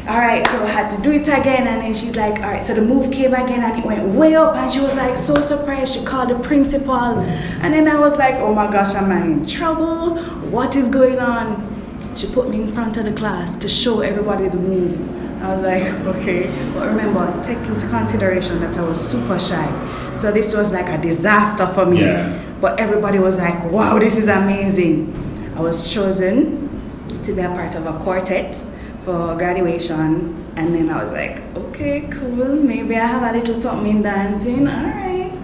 All 0.09 0.17
right, 0.17 0.45
so 0.47 0.63
I 0.63 0.67
had 0.69 0.89
to 0.89 1.01
do 1.03 1.11
it 1.11 1.27
again, 1.27 1.67
and 1.67 1.83
then 1.83 1.93
she's 1.93 2.15
like, 2.15 2.39
all 2.39 2.49
right, 2.49 2.61
so 2.61 2.73
the 2.73 2.81
move 2.81 3.11
came 3.11 3.31
again, 3.31 3.61
and 3.61 3.77
it 3.77 3.85
went 3.85 4.07
way 4.15 4.33
up, 4.33 4.55
and 4.55 4.73
she 4.73 4.79
was 4.79 4.95
like 4.95 5.15
so 5.19 5.35
surprised. 5.39 5.93
She 5.93 6.03
called 6.03 6.31
the 6.31 6.39
principal, 6.39 6.95
and 6.95 7.71
then 7.71 7.87
I 7.87 7.99
was 7.99 8.17
like, 8.17 8.33
oh 8.37 8.51
my 8.51 8.71
gosh, 8.71 8.95
am 8.95 9.11
I 9.11 9.23
in 9.23 9.45
trouble? 9.45 10.17
What 10.49 10.75
is 10.75 10.89
going 10.89 11.19
on? 11.19 12.15
She 12.15 12.25
put 12.25 12.49
me 12.49 12.63
in 12.63 12.71
front 12.71 12.97
of 12.97 13.05
the 13.05 13.11
class 13.11 13.55
to 13.57 13.69
show 13.69 14.01
everybody 14.01 14.49
the 14.49 14.57
move. 14.57 15.43
I 15.43 15.55
was 15.55 15.63
like, 15.63 15.83
okay. 16.15 16.47
But 16.73 16.87
remember, 16.87 17.43
take 17.43 17.59
into 17.59 17.87
consideration 17.87 18.59
that 18.61 18.75
I 18.77 18.81
was 18.81 18.99
super 18.99 19.37
shy. 19.37 20.15
So 20.17 20.31
this 20.31 20.55
was 20.55 20.73
like 20.73 20.89
a 20.89 20.99
disaster 20.99 21.67
for 21.67 21.85
me. 21.85 22.01
Yeah. 22.01 22.43
But 22.59 22.79
everybody 22.79 23.19
was 23.19 23.37
like, 23.37 23.63
wow, 23.71 23.99
this 23.99 24.17
is 24.17 24.27
amazing. 24.27 25.53
I 25.55 25.61
was 25.61 25.93
chosen 25.93 26.67
to 27.21 27.31
be 27.31 27.41
a 27.41 27.49
part 27.49 27.75
of 27.75 27.85
a 27.85 27.93
quartet 27.99 28.59
for 29.03 29.35
graduation. 29.35 30.45
And 30.55 30.75
then 30.75 30.89
I 30.89 31.01
was 31.01 31.11
like, 31.11 31.41
okay, 31.55 32.07
cool. 32.11 32.55
Maybe 32.55 32.95
I 32.95 33.05
have 33.05 33.23
a 33.23 33.37
little 33.37 33.59
something 33.59 33.97
in 33.97 34.01
dancing. 34.01 34.67
All 34.67 34.83
right. 34.83 35.37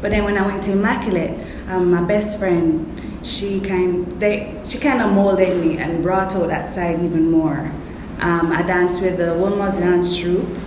But 0.00 0.10
then 0.10 0.24
when 0.24 0.36
I 0.36 0.46
went 0.46 0.62
to 0.64 0.72
Immaculate, 0.72 1.44
um, 1.68 1.90
my 1.90 2.02
best 2.02 2.38
friend, 2.38 2.94
she 3.22 3.60
kind 3.60 4.20
they 4.20 4.60
she 4.68 4.78
kind 4.78 5.02
of 5.02 5.12
molded 5.12 5.60
me 5.60 5.78
and 5.78 6.02
brought 6.02 6.34
out 6.34 6.48
that 6.48 6.66
side 6.66 7.00
even 7.00 7.30
more. 7.30 7.72
Um, 8.20 8.52
I 8.52 8.62
danced 8.62 9.00
with 9.00 9.16
the 9.18 9.34
Wilma's 9.34 9.76
dance 9.76 10.16
troupe, 10.16 10.58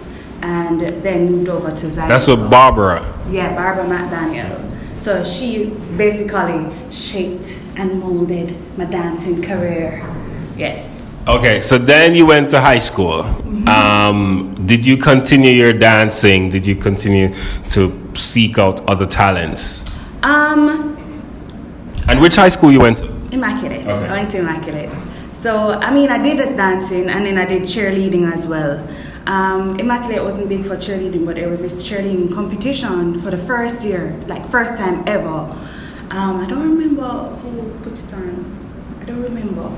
and 0.42 0.82
then 1.04 1.32
moved 1.32 1.50
over 1.50 1.76
to 1.76 1.90
Zion. 1.90 2.10
That's 2.10 2.28
with 2.28 2.50
Barbara. 2.50 3.02
Yeah, 3.30 3.56
Barbara 3.56 3.86
McDaniel. 3.86 4.68
So 5.02 5.24
she 5.24 5.66
basically 5.98 6.70
shaped 6.92 7.60
and 7.76 8.00
molded 8.00 8.78
my 8.78 8.86
dancing 8.86 9.42
career. 9.42 10.06
Yes. 10.56 11.01
Okay, 11.28 11.62
so 11.62 11.78
then 11.78 12.16
you 12.16 12.26
went 12.26 12.50
to 12.50 12.60
high 12.60 12.80
school. 12.80 13.22
Um, 13.70 14.56
did 14.66 14.86
you 14.86 14.98
continue 14.98 15.52
your 15.52 15.72
dancing? 15.74 16.50
Did 16.50 16.66
you 16.66 16.76
continue 16.76 17.32
to 17.70 18.12
seek 18.16 18.58
out 18.58 18.82
other 18.90 19.06
talents? 19.06 19.86
Um, 20.24 20.98
And 22.08 22.20
which 22.20 22.36
high 22.36 22.50
school 22.50 22.72
you 22.72 22.80
went 22.80 22.98
to? 22.98 23.06
Immaculate. 23.32 23.86
Okay. 23.86 24.08
I 24.08 24.12
went 24.12 24.32
to 24.32 24.40
Immaculate. 24.40 24.90
So, 25.32 25.74
I 25.74 25.94
mean, 25.94 26.10
I 26.10 26.18
did 26.18 26.40
the 26.40 26.56
dancing 26.58 27.08
and 27.10 27.26
then 27.26 27.38
I 27.38 27.46
did 27.46 27.64
cheerleading 27.64 28.32
as 28.32 28.48
well. 28.48 28.86
Um, 29.28 29.80
Immaculate 29.80 30.24
wasn't 30.24 30.50
big 30.50 30.66
for 30.66 30.76
cheerleading, 30.76 31.26
but 31.26 31.36
there 31.36 31.48
was 31.48 31.62
this 31.62 31.88
cheerleading 31.88 32.34
competition 32.34 33.22
for 33.22 33.30
the 33.30 33.38
first 33.38 33.86
year, 33.86 34.20
like 34.28 34.44
first 34.50 34.76
time 34.76 35.04
ever. 35.06 35.30
Um, 36.10 36.42
I 36.42 36.48
don't 36.48 36.64
remember 36.76 37.08
who 37.42 37.70
put 37.84 37.94
it 37.98 38.12
on. 38.14 38.98
I 39.00 39.06
don't 39.06 39.22
remember. 39.22 39.72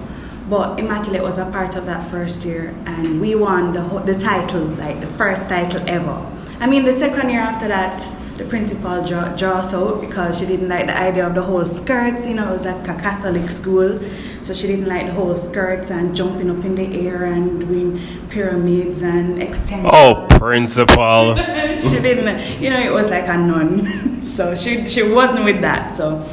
But 0.50 0.80
Immaculate 0.80 1.24
was 1.24 1.38
a 1.38 1.46
part 1.46 1.76
of 1.76 1.86
that 1.86 2.06
first 2.10 2.44
year, 2.44 2.76
and 2.86 3.22
we 3.22 3.34
won 3.34 3.72
the 3.72 3.82
whole, 3.82 4.00
the 4.00 4.16
title, 4.16 4.66
like 4.66 5.00
the 5.00 5.08
first 5.08 5.48
title 5.48 5.82
ever. 5.88 6.30
I 6.60 6.68
mean, 6.68 6.84
the 6.84 6.92
second 6.92 7.30
year 7.30 7.40
after 7.40 7.68
that, 7.70 8.02
the 8.38 8.46
principal 8.46 9.06
draw, 9.06 9.30
draw 9.36 9.60
us 9.60 9.74
out 9.74 10.02
because 10.02 10.40
she 10.40 10.46
didn't 10.46 10.68
like 10.68 10.88
the 10.88 10.98
idea 10.98 11.26
of 11.28 11.36
the 11.36 11.42
whole 11.42 11.66
skirts. 11.66 12.26
You 12.26 12.34
know, 12.34 12.50
it 12.50 12.54
was 12.54 12.66
like 12.66 12.88
a 12.88 12.96
Catholic 12.96 13.50
school, 13.50 14.00
so 14.42 14.54
she 14.54 14.68
didn't 14.68 14.88
like 14.88 15.06
the 15.08 15.14
whole 15.14 15.36
skirts 15.36 15.92
and 15.92 16.16
jumping 16.16 16.50
up 16.50 16.66
in 16.66 16.76
the 16.76 17.08
air 17.08 17.26
and 17.26 17.60
doing 17.60 18.28
pyramids 18.30 19.02
and 19.02 19.42
extensions. 19.42 19.92
Oh, 19.94 20.26
principal. 20.30 21.36
she 21.36 22.00
didn't, 22.02 22.60
you 22.60 22.70
know, 22.70 22.80
it 22.80 22.92
was 22.92 23.10
like 23.10 23.28
a 23.28 23.38
nun. 23.38 24.24
so 24.24 24.56
she 24.56 24.88
she 24.88 25.04
wasn't 25.04 25.46
with 25.46 25.62
that. 25.62 25.96
So, 25.96 26.28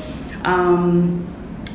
um, 0.44 1.26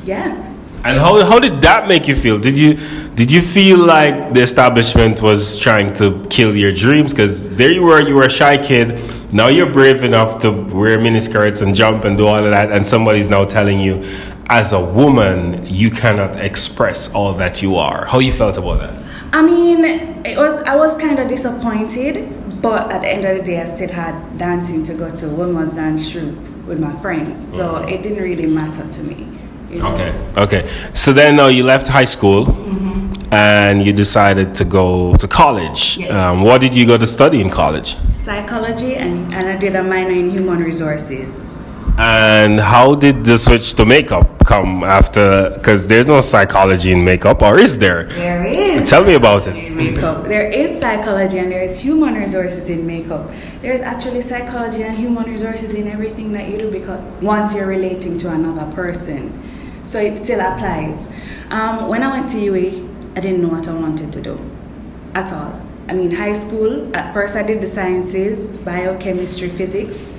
yeah. 0.04 0.45
And 0.86 1.00
how, 1.00 1.24
how 1.24 1.40
did 1.40 1.62
that 1.62 1.88
make 1.88 2.06
you 2.06 2.14
feel? 2.14 2.38
Did 2.38 2.56
you 2.56 2.74
did 3.16 3.32
you 3.32 3.40
feel 3.40 3.78
like 3.78 4.32
the 4.34 4.40
establishment 4.40 5.20
was 5.20 5.58
trying 5.58 5.92
to 5.94 6.24
kill 6.30 6.54
your 6.54 6.70
dreams? 6.70 7.12
Because 7.12 7.56
there 7.56 7.72
you 7.72 7.82
were, 7.82 8.00
you 8.00 8.14
were 8.14 8.26
a 8.26 8.30
shy 8.30 8.56
kid. 8.56 8.88
Now 9.32 9.48
you're 9.48 9.72
brave 9.72 10.04
enough 10.04 10.38
to 10.42 10.50
wear 10.52 10.96
miniskirts 10.98 11.60
and 11.60 11.74
jump 11.74 12.04
and 12.04 12.16
do 12.16 12.28
all 12.28 12.44
of 12.44 12.52
that, 12.52 12.70
and 12.70 12.86
somebody's 12.86 13.28
now 13.28 13.44
telling 13.44 13.80
you, 13.80 13.94
as 14.48 14.72
a 14.72 14.80
woman, 14.80 15.66
you 15.66 15.90
cannot 15.90 16.36
express 16.36 17.12
all 17.12 17.32
that 17.32 17.62
you 17.62 17.74
are. 17.74 18.06
How 18.06 18.20
you 18.20 18.30
felt 18.30 18.56
about 18.56 18.78
that? 18.78 19.02
I 19.32 19.42
mean, 19.42 19.84
it 20.24 20.38
was 20.38 20.62
I 20.62 20.76
was 20.76 20.96
kind 20.96 21.18
of 21.18 21.26
disappointed, 21.28 22.62
but 22.62 22.92
at 22.92 23.02
the 23.02 23.08
end 23.08 23.24
of 23.24 23.38
the 23.38 23.42
day, 23.42 23.60
I 23.60 23.64
still 23.64 23.90
had 23.90 24.38
dancing 24.38 24.84
to 24.84 24.94
go 24.94 25.10
to 25.10 25.26
Wilma's 25.26 25.74
dance 25.74 26.08
troupe 26.08 26.38
with 26.64 26.78
my 26.78 26.94
friends, 27.02 27.42
so 27.56 27.74
mm-hmm. 27.74 27.88
it 27.88 28.02
didn't 28.04 28.22
really 28.22 28.46
matter 28.46 28.86
to 28.88 29.02
me. 29.02 29.36
You 29.76 29.82
know. 29.82 29.94
Okay. 29.94 30.10
Okay. 30.36 30.68
So 30.94 31.12
then, 31.12 31.38
uh, 31.38 31.46
you 31.48 31.64
left 31.64 31.88
high 31.88 32.04
school, 32.04 32.40
and 33.32 33.84
you 33.84 33.92
decided 33.92 34.54
to 34.54 34.64
go 34.64 35.14
to 35.16 35.26
college. 35.28 35.98
Yes. 35.98 36.12
Um, 36.12 36.42
what 36.42 36.60
did 36.60 36.74
you 36.74 36.86
go 36.86 36.96
to 36.96 37.06
study 37.06 37.40
in 37.40 37.50
college? 37.50 37.96
Psychology, 38.14 38.94
and, 38.96 39.32
and 39.32 39.48
I 39.48 39.56
did 39.56 39.74
a 39.76 39.82
minor 39.82 40.12
in 40.12 40.30
human 40.30 40.58
resources. 40.62 41.58
And 41.98 42.60
how 42.60 42.94
did 42.94 43.24
the 43.24 43.38
switch 43.38 43.72
to 43.74 43.86
makeup 43.86 44.44
come 44.44 44.84
after? 44.84 45.50
Because 45.56 45.88
there's 45.88 46.06
no 46.06 46.20
psychology 46.20 46.92
in 46.92 47.02
makeup, 47.04 47.42
or 47.42 47.58
is 47.58 47.78
there? 47.78 48.04
There 48.04 48.44
is. 48.44 48.90
Tell 48.90 49.02
me 49.02 49.14
about 49.14 49.46
it. 49.46 49.72
makeup. 49.72 50.24
There 50.24 50.46
is 50.46 50.78
psychology 50.78 51.38
and 51.38 51.50
there 51.50 51.62
is 51.62 51.80
human 51.80 52.14
resources 52.14 52.68
in 52.68 52.86
makeup. 52.86 53.30
There 53.62 53.72
is 53.72 53.80
actually 53.80 54.20
psychology 54.20 54.82
and 54.82 54.94
human 54.96 55.24
resources 55.24 55.72
in 55.74 55.88
everything 55.88 56.32
that 56.32 56.48
you 56.50 56.58
do 56.58 56.70
because 56.70 57.00
once 57.22 57.54
you're 57.54 57.66
relating 57.66 58.18
to 58.18 58.30
another 58.30 58.70
person. 58.74 59.55
So 59.86 60.00
it 60.00 60.16
still 60.16 60.40
applies. 60.40 61.08
Um, 61.50 61.86
when 61.86 62.02
I 62.02 62.10
went 62.10 62.28
to 62.30 62.36
UWI, 62.38 63.16
I 63.16 63.20
didn't 63.20 63.40
know 63.40 63.48
what 63.48 63.68
I 63.68 63.72
wanted 63.72 64.12
to 64.14 64.20
do. 64.20 64.38
at 65.14 65.32
all. 65.32 65.62
I 65.88 65.94
mean, 65.94 66.10
high 66.10 66.34
school, 66.34 66.94
at 66.94 67.14
first 67.14 67.36
I 67.36 67.42
did 67.42 67.62
the 67.62 67.66
sciences, 67.66 68.56
biochemistry, 68.58 69.48
physics, 69.48 70.10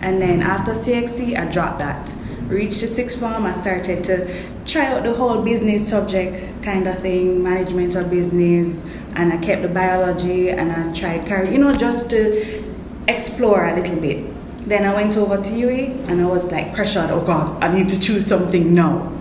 and 0.00 0.20
then 0.20 0.42
after 0.42 0.72
CXC, 0.72 1.36
I 1.36 1.50
dropped 1.50 1.78
that. 1.78 2.14
Reached 2.46 2.82
the 2.82 2.86
sixth 2.86 3.18
form, 3.18 3.46
I 3.46 3.56
started 3.56 4.04
to 4.04 4.64
try 4.66 4.92
out 4.92 5.02
the 5.02 5.14
whole 5.14 5.42
business 5.42 5.88
subject 5.88 6.62
kind 6.62 6.86
of 6.86 6.98
thing, 7.00 7.42
management 7.42 7.96
of 7.96 8.10
business, 8.10 8.84
and 9.16 9.32
I 9.32 9.38
kept 9.38 9.62
the 9.62 9.68
biology 9.68 10.50
and 10.50 10.70
I 10.70 10.92
tried 10.92 11.26
you 11.50 11.58
know, 11.58 11.72
just 11.72 12.10
to 12.10 12.62
explore 13.08 13.64
a 13.64 13.74
little 13.74 13.96
bit. 13.98 14.33
Then 14.66 14.86
I 14.86 14.94
went 14.94 15.16
over 15.16 15.36
to 15.36 15.50
UWI 15.50 16.08
and 16.08 16.20
I 16.20 16.24
was 16.24 16.50
like 16.50 16.74
pressured, 16.74 17.10
oh 17.10 17.20
God, 17.20 17.62
I 17.62 17.74
need 17.74 17.88
to 17.90 18.00
choose 18.00 18.26
something 18.26 18.74
now. 18.74 19.12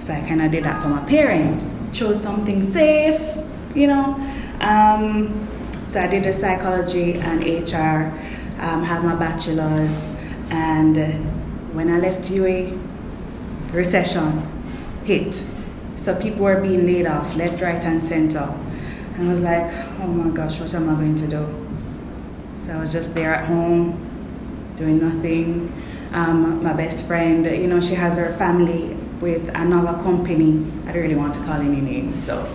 So 0.00 0.12
I 0.12 0.20
kind 0.20 0.42
of 0.42 0.50
did 0.50 0.64
that 0.64 0.82
for 0.82 0.88
my 0.88 1.04
parents. 1.04 1.72
Chose 1.96 2.20
something 2.20 2.62
safe, 2.62 3.20
you 3.76 3.86
know. 3.86 4.14
Um, 4.60 5.48
so 5.88 6.00
I 6.00 6.08
did 6.08 6.24
the 6.24 6.32
psychology 6.32 7.14
and 7.14 7.44
HR, 7.44 8.10
um, 8.60 8.82
have 8.82 9.04
my 9.04 9.14
bachelor's, 9.14 10.10
and 10.50 10.98
uh, 10.98 11.06
when 11.74 11.88
I 11.88 11.98
left 11.98 12.24
UWI, 12.30 12.80
recession 13.72 14.46
hit. 15.04 15.44
So 15.96 16.20
people 16.20 16.40
were 16.42 16.60
being 16.60 16.86
laid 16.86 17.06
off, 17.06 17.36
left, 17.36 17.62
right, 17.62 17.82
and 17.84 18.02
center. 18.02 18.52
And 19.14 19.28
I 19.28 19.30
was 19.30 19.42
like, 19.42 19.72
oh 20.00 20.08
my 20.08 20.34
gosh, 20.34 20.58
what 20.58 20.74
am 20.74 20.88
I 20.88 20.94
going 20.94 21.14
to 21.16 21.28
do? 21.28 21.68
So 22.58 22.72
I 22.72 22.80
was 22.80 22.90
just 22.90 23.14
there 23.14 23.34
at 23.34 23.44
home, 23.44 24.11
doing 24.82 24.98
nothing. 24.98 25.72
Um, 26.12 26.62
my 26.62 26.72
best 26.72 27.06
friend, 27.06 27.46
you 27.46 27.66
know, 27.66 27.80
she 27.80 27.94
has 27.94 28.16
her 28.16 28.32
family 28.34 28.94
with 29.20 29.48
another 29.54 29.98
company. 30.02 30.70
I 30.86 30.92
don't 30.92 31.02
really 31.02 31.14
want 31.14 31.34
to 31.34 31.40
call 31.44 31.60
any 31.60 31.80
names, 31.80 32.22
so. 32.22 32.52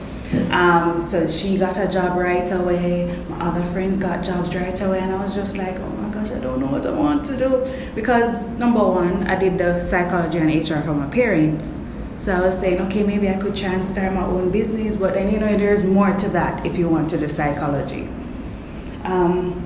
Um, 0.51 1.01
so 1.01 1.25
she 1.25 1.57
got 1.57 1.77
a 1.77 1.88
job 1.88 2.17
right 2.17 2.51
away. 2.51 3.05
My 3.29 3.48
other 3.48 3.65
friends 3.67 3.96
got 3.96 4.24
jobs 4.24 4.53
right 4.53 4.79
away, 4.81 5.00
and 5.00 5.13
I 5.13 5.22
was 5.22 5.34
just 5.34 5.57
like, 5.57 5.79
oh 5.79 5.89
my 5.89 6.10
gosh, 6.10 6.31
I 6.31 6.39
don't 6.39 6.60
know 6.60 6.67
what 6.67 6.86
I 6.86 6.91
want 6.91 7.24
to 7.25 7.38
do. 7.38 7.65
Because 7.96 8.46
number 8.63 8.84
one, 8.84 9.25
I 9.25 9.39
did 9.39 9.57
the 9.57 9.79
psychology 9.79 10.38
and 10.39 10.50
HR 10.50 10.81
for 10.81 10.93
my 10.93 11.07
parents. 11.07 11.77
So 12.17 12.36
I 12.36 12.41
was 12.41 12.60
saying, 12.60 12.81
okay, 12.81 13.03
maybe 13.03 13.29
I 13.29 13.38
could 13.38 13.55
try 13.55 13.69
and 13.69 13.86
start 13.86 14.12
my 14.13 14.25
own 14.25 14.51
business, 14.51 14.98
but 14.98 15.13
then 15.13 15.31
you 15.31 15.39
know, 15.39 15.55
there's 15.57 15.86
more 15.86 16.12
to 16.12 16.29
that 16.29 16.65
if 16.65 16.77
you 16.77 16.89
want 16.89 17.10
to 17.12 17.17
do 17.17 17.27
psychology. 17.27 18.10
Um, 19.03 19.63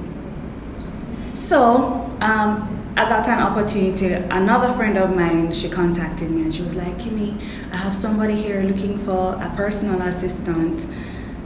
so 1.34 2.11
um, 2.22 2.94
I 2.96 3.10
got 3.10 3.28
an 3.28 3.40
opportunity. 3.40 4.14
Another 4.14 4.72
friend 4.74 4.98
of 4.98 5.16
mine, 5.16 5.52
she 5.54 5.68
contacted 5.70 6.30
me 6.30 6.44
and 6.44 6.54
she 6.54 6.62
was 6.62 6.76
like, 6.76 6.98
Kimmy, 7.00 7.42
I 7.72 7.78
have 7.78 7.96
somebody 7.96 8.36
here 8.36 8.62
looking 8.62 8.98
for 9.00 9.36
a 9.36 9.52
personal 9.56 10.02
assistant 10.04 10.86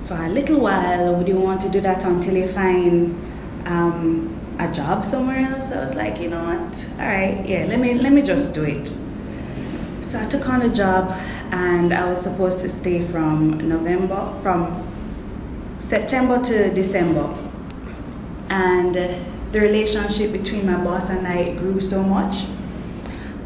for 0.03 0.15
a 0.15 0.27
little 0.27 0.59
while. 0.59 1.15
Would 1.15 1.27
you 1.29 1.39
want 1.39 1.61
to 1.61 1.69
do 1.69 1.79
that 1.81 2.03
until 2.03 2.35
you 2.35 2.47
find 2.47 3.15
um, 3.65 4.37
a 4.59 4.69
job 4.71 5.05
somewhere 5.05 5.37
else? 5.37 5.71
I 5.71 5.83
was 5.83 5.95
like, 5.95 6.19
you 6.19 6.29
know 6.29 6.43
what? 6.43 6.85
All 6.99 7.07
right, 7.07 7.45
yeah, 7.45 7.65
let 7.65 7.79
me 7.79 7.93
let 7.93 8.11
me 8.11 8.21
just 8.21 8.53
do 8.53 8.63
it. 8.63 8.87
So 10.01 10.19
I 10.19 10.25
took 10.25 10.49
on 10.49 10.59
the 10.59 10.69
job 10.69 11.09
and 11.51 11.93
I 11.93 12.09
was 12.09 12.21
supposed 12.21 12.59
to 12.61 12.69
stay 12.69 13.01
from 13.01 13.69
November, 13.69 14.37
from 14.43 14.85
September 15.79 16.43
to 16.43 16.73
December. 16.73 17.33
And 18.49 18.97
uh, 18.97 19.19
the 19.55 19.61
relationship 19.61 20.33
between 20.33 20.65
my 20.65 20.75
boss 20.83 21.09
and 21.09 21.25
I 21.25 21.53
grew 21.53 21.79
so 21.79 22.03
much 22.03 22.43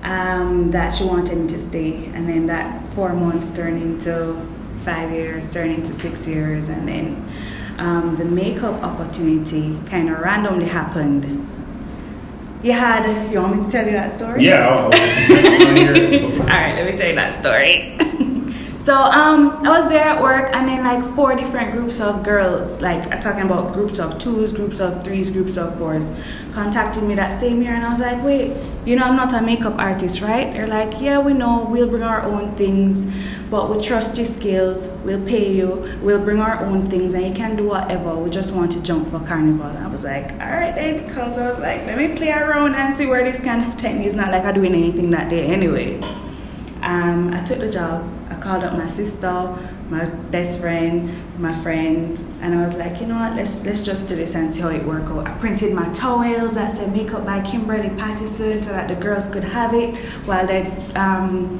um, 0.01 0.71
that 0.71 0.89
she 0.89 1.03
wanted 1.03 1.37
me 1.37 1.47
to 1.49 1.59
stay. 1.59 2.05
And 2.15 2.27
then 2.27 2.47
that 2.47 2.91
four 2.95 3.13
months 3.13 3.51
turned 3.51 3.79
into 3.79 4.41
five 4.83 5.11
years, 5.11 5.53
turned 5.53 5.71
into 5.71 5.93
six 5.93 6.25
years. 6.25 6.67
And 6.67 6.87
then 6.87 7.31
um, 7.77 8.15
the 8.17 8.25
makeup 8.25 8.81
opportunity 8.81 9.79
kind 9.87 10.09
of 10.09 10.17
randomly 10.17 10.65
happened. 10.65 11.25
You 12.63 12.71
had, 12.71 13.31
you 13.31 13.39
want 13.39 13.57
me 13.57 13.63
to 13.65 13.69
tell 13.69 13.85
you 13.85 13.91
that 13.91 14.09
story? 14.09 14.43
Yeah. 14.43 14.77
All 14.85 14.89
right, 14.89 16.73
let 16.73 16.91
me 16.91 16.97
tell 16.97 17.09
you 17.09 17.15
that 17.17 17.39
story. 17.39 17.97
so 18.83 18.95
um, 18.95 19.65
I 19.65 19.79
was 19.79 19.89
there 19.89 20.03
at 20.03 20.21
work, 20.21 20.49
and 20.53 20.67
then 20.67 20.83
like 20.83 21.15
four 21.15 21.35
different 21.35 21.71
groups 21.71 21.99
of 21.99 22.23
girls, 22.23 22.81
like 22.81 23.13
I'm 23.13 23.19
talking 23.19 23.43
about 23.43 23.73
groups 23.73 23.99
of 23.99 24.17
twos, 24.17 24.51
groups 24.51 24.79
of 24.79 25.03
threes, 25.03 25.29
groups 25.29 25.57
of 25.57 25.77
fours, 25.77 26.11
contacted 26.53 27.03
me 27.03 27.15
that 27.15 27.39
same 27.39 27.61
year, 27.61 27.73
and 27.73 27.85
I 27.85 27.89
was 27.89 27.99
like, 27.99 28.23
wait, 28.23 28.55
you 28.85 28.95
know, 28.95 29.03
I'm 29.03 29.15
not 29.15 29.33
a 29.33 29.41
makeup 29.41 29.77
artist, 29.77 30.21
right? 30.21 30.51
They're 30.53 30.67
like, 30.67 30.99
yeah, 31.01 31.19
we 31.19 31.33
know, 31.33 31.67
we'll 31.69 31.89
bring 31.89 32.03
our 32.03 32.23
own 32.23 32.55
things, 32.55 33.05
but 33.49 33.69
we 33.69 33.83
trust 33.83 34.17
your 34.17 34.25
skills, 34.25 34.89
we'll 35.03 35.25
pay 35.25 35.53
you, 35.53 35.99
we'll 36.01 36.23
bring 36.23 36.39
our 36.39 36.63
own 36.63 36.89
things, 36.89 37.13
and 37.13 37.25
you 37.25 37.33
can 37.33 37.55
do 37.55 37.65
whatever. 37.65 38.15
We 38.15 38.29
just 38.29 38.53
want 38.53 38.71
to 38.71 38.81
jump 38.81 39.09
for 39.09 39.19
carnival. 39.19 39.67
And 39.67 39.77
I 39.79 39.87
was 39.87 40.03
like, 40.03 40.31
all 40.33 40.51
right 40.51 40.73
then, 40.73 41.05
because 41.05 41.37
I 41.37 41.49
was 41.49 41.59
like, 41.59 41.85
let 41.85 41.97
me 41.97 42.15
play 42.15 42.31
around 42.31 42.75
and 42.75 42.95
see 42.95 43.05
where 43.05 43.23
this 43.23 43.39
can 43.39 43.75
take 43.77 43.97
me. 43.97 44.05
It's 44.05 44.15
not 44.15 44.31
like 44.31 44.45
I'm 44.45 44.55
doing 44.55 44.73
anything 44.73 45.11
that 45.11 45.29
day 45.29 45.45
anyway. 45.47 45.99
Um, 46.81 47.33
I 47.33 47.43
took 47.43 47.59
the 47.59 47.69
job. 47.69 48.09
I 48.39 48.41
called 48.41 48.63
up 48.63 48.71
my 48.77 48.87
sister, 48.87 49.29
my 49.89 50.05
best 50.31 50.61
friend, 50.61 51.11
my 51.39 51.51
friend, 51.61 52.17
and 52.41 52.57
I 52.57 52.63
was 52.63 52.77
like, 52.77 53.01
you 53.01 53.07
know 53.07 53.15
what? 53.19 53.35
Let's 53.35 53.65
let's 53.65 53.81
just 53.81 54.07
do 54.07 54.15
this 54.15 54.33
and 54.33 54.53
see 54.53 54.61
how 54.61 54.69
it 54.69 54.85
works 54.85 55.11
out. 55.11 55.27
I 55.27 55.31
printed 55.39 55.73
my 55.73 55.89
towels 55.91 56.53
that 56.55 56.71
said 56.71 56.93
"Makeup 56.93 57.25
by 57.25 57.41
Kimberly 57.41 57.89
Patterson" 57.89 58.63
so 58.63 58.69
that 58.71 58.87
the 58.87 58.95
girls 58.95 59.27
could 59.27 59.43
have 59.43 59.73
it 59.73 59.97
while 60.25 60.47
they 60.47 60.61
um, 60.95 61.59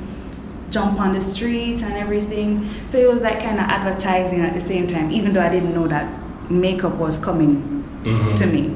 jump 0.72 1.02
on 1.02 1.14
the 1.14 1.20
street 1.20 1.84
and 1.84 1.94
everything. 1.96 2.70
So 2.88 2.98
it 2.98 3.10
was 3.10 3.24
like 3.24 3.42
kind 3.42 3.60
of 3.60 3.66
advertising 3.66 4.40
at 4.40 4.54
the 4.54 4.62
same 4.62 4.88
time, 4.88 5.12
even 5.12 5.34
though 5.34 5.42
I 5.42 5.50
didn't 5.50 5.74
know 5.74 5.88
that 5.90 6.08
makeup 6.50 6.96
was 6.96 7.20
coming 7.20 7.84
Mhm. 8.06 8.38
to 8.38 8.46
me. 8.46 8.74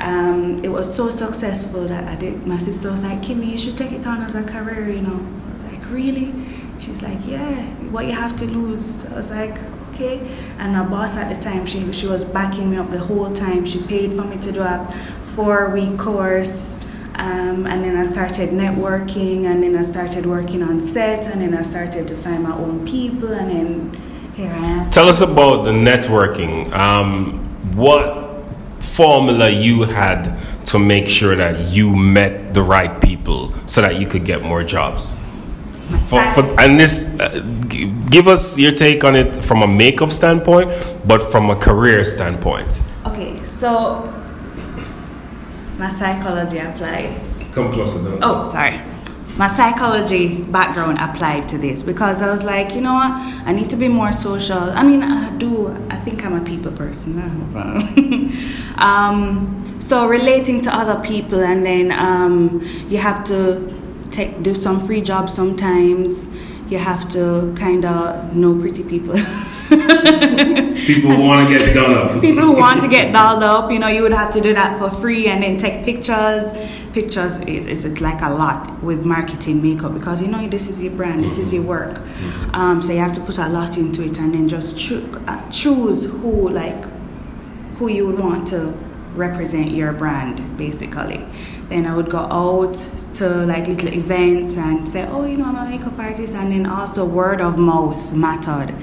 Um, 0.00 0.60
it 0.64 0.68
was 0.70 0.86
so 0.94 1.10
successful 1.10 1.84
that 1.86 2.08
I 2.08 2.14
did. 2.16 2.46
My 2.46 2.56
sister 2.56 2.90
was 2.90 3.02
like, 3.04 3.20
"Kimmy, 3.20 3.48
you 3.52 3.58
should 3.58 3.76
take 3.76 3.92
it 3.92 4.06
on 4.06 4.22
as 4.22 4.34
a 4.34 4.42
career," 4.42 4.88
you 4.88 5.02
know. 5.02 5.20
I 5.20 5.52
was 5.52 5.64
like, 5.64 5.82
"Really?" 5.92 6.32
She's 6.78 7.02
like, 7.02 7.26
"Yeah. 7.26 7.64
What 7.90 8.06
you 8.06 8.12
have 8.12 8.36
to 8.36 8.46
lose?" 8.46 9.06
I 9.06 9.14
was 9.14 9.30
like, 9.30 9.56
"Okay." 9.90 10.20
And 10.58 10.72
my 10.72 10.84
boss 10.84 11.16
at 11.16 11.32
the 11.32 11.40
time, 11.40 11.66
she 11.66 11.92
she 11.92 12.06
was 12.06 12.24
backing 12.24 12.70
me 12.70 12.76
up 12.76 12.90
the 12.90 12.98
whole 12.98 13.30
time. 13.32 13.64
She 13.64 13.82
paid 13.82 14.12
for 14.12 14.24
me 14.24 14.36
to 14.38 14.52
do 14.52 14.60
a 14.60 14.86
four 15.34 15.70
week 15.70 15.98
course. 15.98 16.74
Um, 17.18 17.66
and 17.66 17.82
then 17.82 17.96
I 17.96 18.04
started 18.04 18.50
networking, 18.50 19.46
and 19.46 19.62
then 19.62 19.74
I 19.74 19.82
started 19.82 20.26
working 20.26 20.62
on 20.62 20.80
set, 20.80 21.24
and 21.24 21.40
then 21.40 21.54
I 21.54 21.62
started 21.62 22.06
to 22.08 22.16
find 22.16 22.42
my 22.42 22.54
own 22.54 22.86
people, 22.86 23.32
and 23.32 23.50
then 23.50 24.02
here 24.34 24.52
I 24.52 24.66
am. 24.66 24.90
Tell 24.90 25.08
us 25.08 25.22
about 25.22 25.64
the 25.64 25.70
networking. 25.70 26.70
Um, 26.74 27.38
what 27.74 28.44
formula 28.80 29.48
you 29.48 29.84
had 29.84 30.38
to 30.66 30.78
make 30.78 31.08
sure 31.08 31.34
that 31.36 31.74
you 31.74 31.96
met 31.96 32.52
the 32.52 32.62
right 32.62 33.00
people 33.00 33.54
so 33.64 33.80
that 33.80 33.98
you 33.98 34.06
could 34.06 34.26
get 34.26 34.42
more 34.42 34.62
jobs? 34.62 35.14
For, 36.08 36.24
for, 36.32 36.60
and 36.60 36.78
this, 36.80 37.04
uh, 37.20 37.42
g- 37.68 37.92
give 38.10 38.26
us 38.28 38.58
your 38.58 38.72
take 38.72 39.04
on 39.04 39.14
it 39.14 39.44
from 39.44 39.62
a 39.62 39.66
makeup 39.68 40.10
standpoint, 40.12 40.70
but 41.06 41.22
from 41.22 41.48
a 41.50 41.56
career 41.56 42.04
standpoint. 42.04 42.80
Okay, 43.06 43.42
so 43.44 44.02
my 45.78 45.88
psychology 45.90 46.58
applied. 46.58 47.20
Come 47.52 47.72
closer, 47.72 47.98
though. 48.00 48.18
Oh, 48.22 48.42
sorry. 48.44 48.80
My 49.36 49.48
psychology 49.48 50.42
background 50.44 50.98
applied 50.98 51.46
to 51.50 51.58
this 51.58 51.82
because 51.82 52.22
I 52.22 52.30
was 52.30 52.42
like, 52.42 52.74
you 52.74 52.80
know 52.80 52.94
what? 52.94 53.12
I 53.46 53.52
need 53.52 53.68
to 53.70 53.76
be 53.76 53.86
more 53.86 54.10
social. 54.12 54.58
I 54.58 54.82
mean, 54.82 55.02
I 55.02 55.30
do. 55.36 55.68
I 55.90 55.96
think 55.96 56.24
I'm 56.24 56.34
a 56.34 56.44
people 56.44 56.72
person. 56.72 57.18
I 57.18 57.28
have 57.28 58.78
a- 58.78 58.84
um, 58.84 59.76
so 59.80 60.08
relating 60.08 60.62
to 60.62 60.74
other 60.74 61.00
people, 61.06 61.40
and 61.44 61.64
then 61.66 61.92
um, 61.92 62.62
you 62.88 62.96
have 62.98 63.24
to 63.24 63.60
take 64.16 64.42
do 64.42 64.54
some 64.54 64.80
free 64.86 65.02
jobs 65.02 65.32
sometimes. 65.32 66.28
You 66.68 66.78
have 66.78 67.08
to 67.10 67.54
kind 67.56 67.84
of 67.84 68.34
know 68.34 68.58
pretty 68.58 68.82
people. 68.82 69.14
People 70.86 71.10
who 71.16 71.22
want 71.22 71.48
to 71.48 71.58
get 71.58 71.74
dolled 71.74 71.96
up. 71.96 72.20
people 72.20 72.44
who 72.44 72.52
want 72.52 72.80
to 72.80 72.88
get 72.88 73.12
dolled 73.12 73.42
up, 73.42 73.70
you 73.70 73.78
know, 73.78 73.88
you 73.88 74.02
would 74.02 74.12
have 74.12 74.32
to 74.34 74.40
do 74.40 74.54
that 74.54 74.78
for 74.78 74.88
free 74.88 75.26
and 75.26 75.42
then 75.42 75.58
take 75.58 75.84
pictures. 75.84 76.52
Pictures 76.92 77.38
is, 77.38 77.66
is 77.66 77.84
it's 77.84 78.00
like 78.00 78.22
a 78.22 78.30
lot 78.30 78.82
with 78.82 79.04
marketing 79.04 79.60
makeup 79.62 79.92
because 79.94 80.22
you 80.22 80.28
know 80.28 80.46
this 80.48 80.68
is 80.68 80.80
your 80.82 80.92
brand, 80.92 81.24
this 81.24 81.38
is 81.38 81.52
your 81.52 81.62
work. 81.62 82.00
Um, 82.52 82.80
so 82.82 82.92
you 82.92 83.00
have 83.00 83.12
to 83.14 83.20
put 83.20 83.38
a 83.38 83.48
lot 83.48 83.76
into 83.76 84.02
it 84.04 84.16
and 84.18 84.32
then 84.34 84.48
just 84.48 84.78
choo- 84.78 85.10
uh, 85.26 85.50
choose 85.50 86.04
who 86.04 86.48
like 86.48 86.84
who 87.78 87.88
you 87.88 88.06
would 88.06 88.18
want 88.18 88.46
to 88.48 88.72
represent 89.14 89.72
your 89.72 89.92
brand 89.92 90.56
basically. 90.56 91.26
Then 91.68 91.86
I 91.86 91.96
would 91.96 92.10
go 92.10 92.18
out 92.18 92.74
to 93.14 93.28
like 93.46 93.66
little 93.66 93.92
events 93.92 94.56
and 94.56 94.88
say, 94.88 95.06
oh, 95.08 95.24
you 95.24 95.36
know, 95.36 95.46
I'm 95.46 95.56
a 95.56 95.68
makeup 95.68 95.98
artist, 95.98 96.34
and 96.34 96.52
then 96.52 96.66
also 96.66 97.04
word 97.04 97.40
of 97.40 97.58
mouth 97.58 98.12
mattered. 98.12 98.74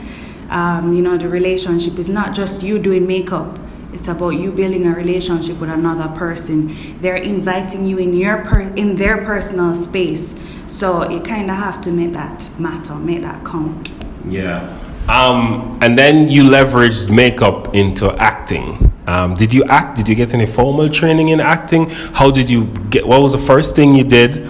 Um, 0.50 0.94
you 0.94 1.02
know, 1.02 1.18
the 1.18 1.30
relationship 1.30 1.98
is 1.98 2.10
not 2.10 2.34
just 2.34 2.62
you 2.62 2.80
doing 2.80 3.08
makeup. 3.08 3.58
It's 3.94 4.08
about 4.08 4.32
you 4.32 4.52
building 4.52 4.86
a 4.88 4.94
relationship 4.94 5.60
with 5.60 5.70
another 5.70 6.14
person. 6.16 7.00
They're 7.00 7.16
inviting 7.16 7.86
you 7.86 8.00
in 8.00 8.14
your 8.14 8.44
per- 8.44 8.74
in 8.76 8.96
their 8.96 9.24
personal 9.24 9.76
space, 9.76 10.36
so 10.68 11.10
you 11.10 11.22
kind 11.22 11.50
of 11.50 11.58
have 11.58 11.80
to 11.82 11.92
make 11.92 12.14
that 12.14 12.48
matter, 12.60 12.96
make 12.96 13.22
that 13.22 13.46
count. 13.46 13.92
Yeah. 14.28 14.78
Um, 15.08 15.78
and 15.82 15.98
then 15.98 16.28
you 16.28 16.44
leveraged 16.44 17.10
makeup 17.10 17.76
into 17.76 18.12
acting. 18.18 18.93
Um, 19.08 19.36
did 19.36 19.54
you 19.54 19.64
act? 19.66 19.98
Did 19.98 20.08
you 20.08 20.16
get 20.16 20.34
any 20.34 20.46
formal 20.46 20.90
training 20.90 21.30
in 21.30 21.40
acting? 21.40 21.90
How 21.90 22.32
did 22.32 22.50
you 22.50 22.66
get? 22.90 23.06
What 23.06 23.22
was 23.22 23.34
the 23.34 23.38
first 23.38 23.76
thing 23.76 23.94
you 23.96 24.04
did? 24.04 24.50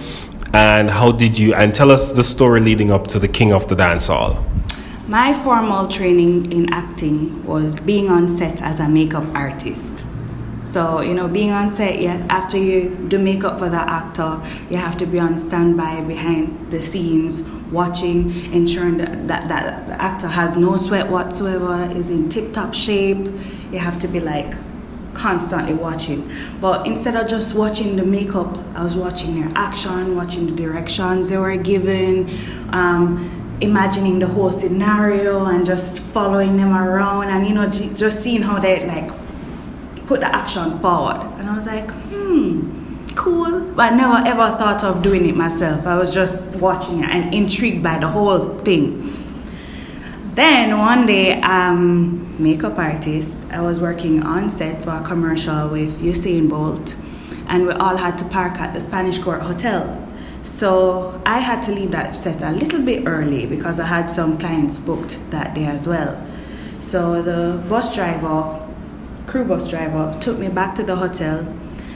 And 0.54 0.92
how 0.92 1.12
did 1.12 1.38
you? 1.38 1.54
And 1.56 1.74
tell 1.74 1.90
us 1.90 2.12
the 2.12 2.24
story 2.24 2.60
leading 2.60 2.92
up 2.92 3.08
to 3.08 3.20
the 3.20 3.28
King 3.28 3.52
of 3.52 3.68
the 3.68 3.76
Dance 3.76 4.08
Hall. 4.08 4.46
My 5.08 5.34
formal 5.34 5.88
training 5.88 6.52
in 6.52 6.72
acting 6.72 7.46
was 7.46 7.76
being 7.76 8.10
on 8.10 8.30
set 8.30 8.62
as 8.62 8.80
a 8.80 8.88
makeup 8.88 9.26
artist. 9.36 10.06
So, 10.62 11.02
you 11.02 11.14
know, 11.14 11.28
being 11.28 11.52
on 11.52 11.72
set, 11.72 12.00
yeah, 12.00 12.26
after 12.30 12.58
you 12.58 12.96
do 13.10 13.20
makeup 13.20 13.60
for 13.60 13.68
the 13.68 13.78
actor, 13.78 14.42
you 14.70 14.78
have 14.78 14.98
to 15.00 15.06
be 15.06 15.20
on 15.20 15.38
standby 15.38 16.02
behind 16.06 16.72
the 16.72 16.82
scenes, 16.82 17.44
watching, 17.70 18.54
ensuring 18.54 18.98
that, 18.98 19.28
that, 19.28 19.50
that 19.50 19.88
the 19.88 20.02
actor 20.02 20.28
has 20.28 20.56
no 20.56 20.78
sweat 20.78 21.10
whatsoever, 21.10 21.92
is 21.96 22.10
in 22.10 22.30
tip 22.30 22.54
top 22.54 22.74
shape. 22.74 23.28
You 23.74 23.80
have 23.80 24.00
to 24.00 24.08
be 24.08 24.20
like 24.20 24.54
constantly 25.14 25.74
watching. 25.74 26.32
But 26.62 26.88
instead 26.88 27.16
of 27.16 27.28
just 27.28 27.56
watching 27.56 27.96
the 27.96 28.06
makeup, 28.06 28.58
I 28.76 28.84
was 28.84 28.96
watching 28.96 29.40
their 29.40 29.52
action, 29.56 30.16
watching 30.16 30.48
the 30.48 30.56
directions 30.56 31.30
they 31.30 31.38
were 31.38 31.58
given. 31.58 32.30
Um, 32.74 33.40
imagining 33.62 34.20
the 34.20 34.28
whole 34.28 34.52
scenario 34.52 35.46
and 35.46 35.66
just 35.66 36.00
following 36.00 36.58
them 36.58 36.76
around 36.76 37.30
and 37.30 37.48
you 37.48 37.54
know 37.54 37.66
just 37.70 38.22
seeing 38.22 38.42
how 38.42 38.60
they 38.60 38.86
like 38.88 39.10
put 40.06 40.20
the 40.20 40.36
action 40.36 40.78
forward 40.80 41.16
and 41.38 41.48
i 41.48 41.56
was 41.56 41.66
like 41.66 41.90
hmm 41.92 43.06
cool 43.16 43.62
but 43.74 43.94
i 43.94 43.96
never 43.96 44.28
ever 44.28 44.58
thought 44.58 44.84
of 44.84 45.02
doing 45.02 45.30
it 45.30 45.36
myself 45.36 45.86
i 45.86 45.98
was 45.98 46.14
just 46.14 46.56
watching 46.58 47.04
it 47.04 47.10
and 47.10 47.34
intrigued 47.34 47.82
by 47.82 47.98
the 48.00 48.08
whole 48.08 48.58
thing 48.60 49.23
then 50.36 50.78
one 50.78 51.06
day 51.06 51.40
um 51.42 52.36
makeup 52.42 52.78
artist 52.78 53.48
i 53.52 53.62
was 53.62 53.80
working 53.80 54.24
on 54.24 54.50
set 54.50 54.82
for 54.84 54.92
a 54.92 55.02
commercial 55.02 55.70
with 55.70 56.02
usain 56.02 56.50
bolt 56.50 56.96
and 57.48 57.66
we 57.66 57.72
all 57.74 57.98
had 57.98 58.18
to 58.18 58.26
park 58.26 58.60
at 58.60 58.74
the 58.74 58.80
spanish 58.80 59.20
court 59.20 59.42
hotel 59.42 60.00
so 60.44 61.22
I 61.26 61.40
had 61.40 61.64
to 61.64 61.72
leave 61.72 61.92
that 61.92 62.16
set 62.16 62.44
a 62.44 62.52
little 62.52 62.82
bit 62.82 63.08
early 63.08 63.46
because 63.46 63.80
I 63.80 63.86
had 63.86 64.12
some 64.12 64.38
clients 64.38 64.78
booked 64.78 65.18
that 65.32 65.56
day 65.56 65.66
as 65.66 65.88
well. 65.88 66.22
So 66.82 67.22
the 67.22 67.64
bus 67.70 67.96
driver, 67.96 68.62
crew 69.26 69.46
bus 69.46 69.70
driver, 69.70 70.16
took 70.20 70.38
me 70.38 70.50
back 70.50 70.76
to 70.76 70.84
the 70.84 70.98
hotel 70.98 71.48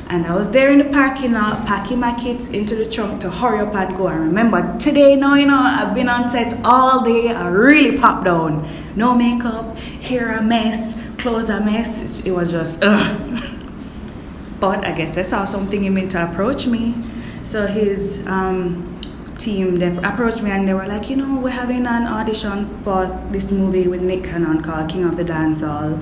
and 0.10 0.26
I 0.26 0.36
was 0.36 0.50
there 0.52 0.72
in 0.72 0.80
the 0.80 0.86
parking 0.86 1.34
lot 1.34 1.66
packing 1.68 2.00
my 2.00 2.18
kids 2.18 2.48
into 2.48 2.76
the 2.76 2.86
trunk 2.86 3.22
to 3.22 3.30
hurry 3.30 3.60
up 3.60 3.76
and 3.76 3.96
go. 3.96 4.08
I 4.08 4.16
remember 4.16 4.78
today 4.80 5.16
now, 5.16 5.36
you 5.36 5.46
know, 5.46 5.60
I've 5.60 5.94
been 5.94 6.08
on 6.08 6.28
set 6.28 6.54
all 6.66 7.04
day. 7.04 7.30
I 7.30 7.48
really 7.48 7.98
popped 7.98 8.26
down. 8.26 8.68
No 8.96 9.14
makeup, 9.14 9.78
hair 9.78 10.38
a 10.38 10.42
mess, 10.42 11.00
clothes 11.18 11.50
a 11.50 11.60
mess. 11.60 12.26
It 12.26 12.32
was 12.32 12.52
just, 12.52 12.80
ugh. 12.82 13.44
But 14.60 14.86
I 14.88 14.92
guess 14.92 15.18
I 15.18 15.22
saw 15.22 15.46
something 15.46 15.84
in 15.84 15.94
me 15.94 16.08
to 16.08 16.32
approach 16.32 16.66
me. 16.66 16.96
So 17.44 17.68
his 17.68 18.26
um, 18.26 19.00
team 19.38 19.76
they 19.76 19.96
approached 19.98 20.42
me 20.42 20.52
and 20.52 20.68
they 20.68 20.74
were 20.74 20.88
like, 20.88 21.10
you 21.10 21.16
know, 21.16 21.40
we're 21.40 21.50
having 21.50 21.86
an 21.86 22.08
audition 22.08 22.68
for 22.84 23.06
this 23.32 23.52
movie 23.52 23.88
with 23.88 24.02
Nick 24.02 24.24
Cannon 24.24 24.62
called 24.62 24.90
King 24.90 25.06
of 25.06 25.16
the 25.16 25.24
Dance 25.24 25.62
Hall. 25.62 26.00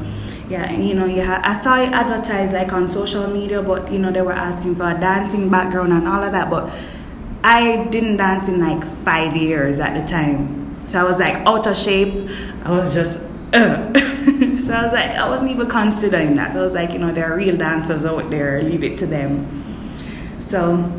Yeah, 0.49 0.63
and 0.65 0.87
you 0.87 0.93
know, 0.93 1.05
yeah, 1.05 1.41
I 1.43 1.59
saw 1.59 1.81
it 1.81 1.89
advertised 1.89 2.53
like 2.53 2.71
on 2.71 2.87
social 2.87 3.27
media, 3.27 3.61
but 3.63 3.91
you 3.91 3.97
know, 3.97 4.11
they 4.11 4.21
were 4.21 4.33
asking 4.33 4.75
for 4.75 4.89
a 4.89 4.99
dancing 4.99 5.49
background 5.49 5.91
and 5.91 6.07
all 6.07 6.23
of 6.23 6.31
that. 6.33 6.49
But 6.49 6.71
I 7.43 7.85
didn't 7.85 8.17
dance 8.17 8.47
in 8.47 8.59
like 8.59 8.83
five 9.03 9.35
years 9.35 9.79
at 9.79 9.99
the 9.99 10.07
time, 10.07 10.85
so 10.87 10.99
I 10.99 11.03
was 11.03 11.19
like 11.19 11.35
out 11.47 11.65
of 11.65 11.75
shape. 11.75 12.29
I 12.63 12.71
was 12.71 12.93
just. 12.93 13.19
So 14.65 14.73
I 14.73 14.81
was 14.83 14.93
like, 14.93 15.11
I 15.11 15.29
wasn't 15.29 15.51
even 15.51 15.69
considering 15.69 16.35
that. 16.35 16.53
So 16.53 16.59
I 16.59 16.63
was 16.63 16.73
like, 16.73 16.91
you 16.91 16.97
know, 16.97 17.11
there 17.11 17.31
are 17.31 17.37
real 17.37 17.55
dancers 17.55 18.03
out 18.03 18.31
there, 18.31 18.61
leave 18.63 18.83
it 18.83 18.97
to 18.97 19.05
them. 19.05 19.45
So 20.39 20.91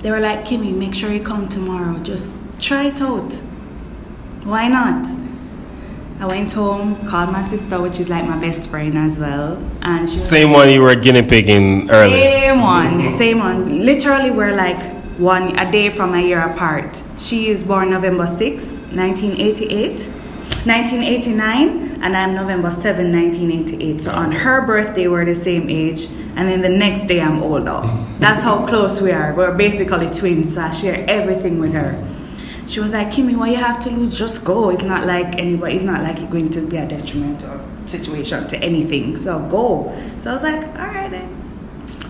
they 0.00 0.10
were 0.10 0.18
like, 0.18 0.40
Kimmy, 0.44 0.74
make 0.74 0.92
sure 0.92 1.12
you 1.12 1.22
come 1.22 1.48
tomorrow. 1.48 2.00
Just 2.00 2.36
try 2.58 2.86
it 2.86 3.00
out. 3.00 3.32
Why 4.42 4.66
not? 4.66 5.06
I 6.18 6.24
went 6.24 6.50
home, 6.52 7.06
called 7.06 7.30
my 7.30 7.42
sister, 7.42 7.78
which 7.80 8.00
is 8.00 8.08
like 8.08 8.24
my 8.24 8.38
best 8.38 8.70
friend 8.70 8.96
as 8.96 9.18
well, 9.18 9.62
and 9.82 10.08
she 10.08 10.18
same 10.18 10.50
one 10.50 10.70
you 10.70 10.80
were 10.80 10.94
guinea 10.94 11.22
pigging 11.22 11.90
earlier. 11.90 12.22
Same 12.22 12.62
one, 12.62 13.06
same 13.18 13.38
one. 13.38 13.84
Literally, 13.84 14.30
we're 14.30 14.56
like 14.56 14.80
one 15.18 15.58
a 15.58 15.70
day 15.70 15.90
from 15.90 16.14
a 16.14 16.20
year 16.22 16.40
apart. 16.40 17.02
She 17.18 17.48
is 17.48 17.64
born 17.64 17.90
November 17.90 18.26
6, 18.26 18.82
1988. 18.92 20.08
1989 20.66 22.02
and 22.02 22.16
I'm 22.16 22.34
November 22.34 22.72
7, 22.72 23.12
1988. 23.12 24.00
So 24.00 24.10
on 24.10 24.32
her 24.32 24.66
birthday 24.66 25.06
we're 25.06 25.24
the 25.24 25.34
same 25.34 25.70
age 25.70 26.06
and 26.06 26.48
then 26.48 26.60
the 26.60 26.68
next 26.68 27.06
day 27.06 27.20
I'm 27.20 27.40
older. 27.40 27.82
That's 28.18 28.42
how 28.42 28.66
close 28.66 29.00
we 29.00 29.12
are. 29.12 29.32
We're 29.32 29.54
basically 29.54 30.08
twins, 30.10 30.54
so 30.54 30.62
I 30.62 30.70
share 30.72 31.04
everything 31.08 31.60
with 31.60 31.72
her. 31.72 32.02
She 32.66 32.80
was 32.80 32.92
like, 32.92 33.08
Kimmy, 33.08 33.36
what 33.36 33.50
you 33.50 33.56
have 33.56 33.78
to 33.80 33.90
lose? 33.90 34.18
Just 34.18 34.44
go. 34.44 34.70
It's 34.70 34.82
not 34.82 35.06
like 35.06 35.38
anybody, 35.38 35.76
it's 35.76 35.84
not 35.84 36.02
like 36.02 36.18
you're 36.18 36.30
going 36.30 36.50
to 36.50 36.60
be 36.62 36.76
a 36.76 36.86
detrimental 36.86 37.60
situation 37.86 38.46
to 38.48 38.56
anything. 38.58 39.16
So 39.16 39.40
go. 39.48 39.94
So 40.20 40.30
I 40.30 40.32
was 40.32 40.42
like, 40.42 40.64
all 40.64 40.88
right 40.88 41.10
then. 41.10 41.32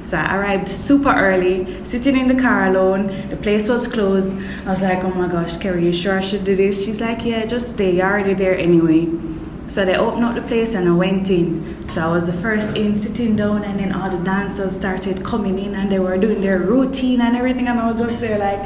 So 0.05 0.16
I 0.16 0.37
arrived 0.37 0.69
super 0.69 1.12
early, 1.12 1.85
sitting 1.85 2.16
in 2.16 2.29
the 2.29 2.40
car 2.40 2.66
alone. 2.66 3.29
The 3.29 3.37
place 3.37 3.69
was 3.69 3.88
closed. 3.88 4.31
I 4.64 4.71
was 4.71 4.81
like, 4.81 5.03
oh 5.05 5.11
my 5.11 5.29
gosh, 5.29 5.57
Kerry, 5.57 5.85
you 5.85 5.92
sure 5.92 6.16
I 6.16 6.21
should 6.21 6.45
do 6.45 6.55
this? 6.55 6.85
She's 6.85 7.01
like, 7.01 7.25
yeah, 7.25 7.45
just 7.45 7.71
stay. 7.71 7.97
You're 7.97 8.07
already 8.07 8.35
there 8.35 8.57
anyway. 8.57 9.09
So 9.66 9.85
they 9.85 9.97
opened 9.97 10.25
up 10.25 10.37
the 10.37 10.42
place 10.42 10.75
and 10.75 10.88
I 10.88 10.92
went 10.92 11.29
in. 11.29 11.88
So 11.88 12.03
I 12.03 12.09
was 12.09 12.27
the 12.27 12.33
first 12.33 12.77
in, 12.77 13.01
sitting 13.01 13.35
down, 13.35 13.64
and 13.64 13.81
then 13.81 13.92
all 13.92 14.09
the 14.09 14.23
dancers 14.25 14.77
started 14.77 15.25
coming 15.25 15.59
in 15.59 15.75
and 15.75 15.90
they 15.90 15.99
were 15.99 16.16
doing 16.16 16.40
their 16.40 16.61
routine 16.61 17.21
and 17.21 17.37
everything. 17.37 17.66
And 17.66 17.81
I 17.81 17.90
was 17.90 18.01
just 18.01 18.21
there 18.21 18.38
like, 18.38 18.64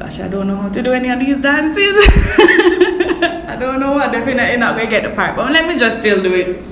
gosh, 0.00 0.18
I 0.18 0.28
don't 0.28 0.46
know 0.46 0.56
how 0.56 0.70
to 0.70 0.82
do 0.82 0.92
any 0.92 1.10
of 1.10 1.20
these 1.20 1.36
dances. 1.36 1.94
I 2.38 3.56
don't 3.60 3.80
know. 3.80 3.98
I'm 3.98 4.10
definitely 4.10 4.56
not 4.56 4.76
going 4.76 4.86
to 4.86 4.90
get 4.90 5.02
the 5.02 5.14
part, 5.14 5.36
but 5.36 5.52
let 5.52 5.68
me 5.68 5.78
just 5.78 5.98
still 5.98 6.22
do 6.22 6.34
it. 6.34 6.62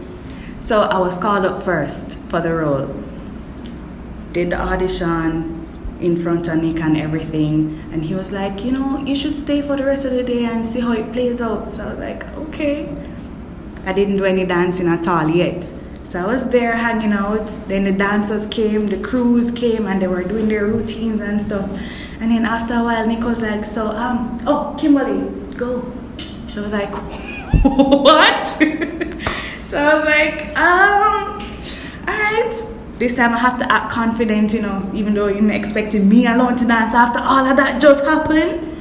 So 0.56 0.80
I 0.80 0.98
was 0.98 1.18
called 1.18 1.44
up 1.44 1.62
first 1.62 2.18
for 2.30 2.40
the 2.40 2.54
role. 2.54 2.86
Did 4.32 4.50
the 4.50 4.60
audition 4.60 5.66
in 6.00 6.16
front 6.16 6.46
of 6.48 6.62
Nick 6.62 6.80
and 6.80 6.96
everything. 6.96 7.84
And 7.92 8.02
he 8.02 8.14
was 8.14 8.32
like, 8.32 8.64
you 8.64 8.72
know, 8.72 9.04
you 9.04 9.14
should 9.14 9.36
stay 9.36 9.60
for 9.60 9.76
the 9.76 9.84
rest 9.84 10.04
of 10.04 10.12
the 10.12 10.22
day 10.22 10.44
and 10.44 10.66
see 10.66 10.80
how 10.80 10.92
it 10.92 11.12
plays 11.12 11.40
out. 11.42 11.72
So 11.72 11.84
I 11.84 11.90
was 11.90 11.98
like, 11.98 12.24
okay. 12.36 12.88
I 13.84 13.92
didn't 13.92 14.16
do 14.16 14.24
any 14.24 14.46
dancing 14.46 14.86
at 14.86 15.06
all 15.06 15.28
yet. 15.28 15.66
So 16.04 16.20
I 16.20 16.26
was 16.26 16.48
there 16.48 16.76
hanging 16.76 17.12
out. 17.12 17.46
Then 17.66 17.84
the 17.84 17.92
dancers 17.92 18.46
came, 18.46 18.86
the 18.86 18.96
crews 18.96 19.50
came, 19.50 19.86
and 19.86 20.00
they 20.00 20.06
were 20.06 20.24
doing 20.24 20.48
their 20.48 20.66
routines 20.66 21.20
and 21.20 21.42
stuff. 21.42 21.68
And 22.20 22.30
then 22.32 22.44
after 22.44 22.74
a 22.74 22.82
while, 22.82 23.06
Nick 23.06 23.22
was 23.22 23.42
like, 23.42 23.64
so, 23.64 23.88
um, 23.90 24.42
oh, 24.46 24.76
Kimberly, 24.78 25.20
go. 25.54 25.90
So 26.48 26.60
I 26.60 26.62
was 26.62 26.72
like, 26.72 26.92
what? 27.64 28.48
so 29.68 29.78
I 29.78 29.94
was 29.94 30.04
like, 30.04 30.58
um, 30.58 31.38
all 32.08 32.18
right. 32.18 32.64
This 32.98 33.14
time 33.14 33.32
I 33.32 33.38
have 33.38 33.58
to 33.58 33.72
act 33.72 33.92
confident, 33.92 34.52
you 34.52 34.62
know, 34.62 34.90
even 34.92 35.14
though 35.14 35.28
you're 35.28 35.50
expecting 35.52 36.08
me 36.08 36.26
alone 36.26 36.56
to 36.56 36.66
dance 36.66 36.94
after 36.94 37.20
all 37.20 37.46
of 37.46 37.56
that 37.56 37.80
just 37.80 38.02
happened. 38.02 38.76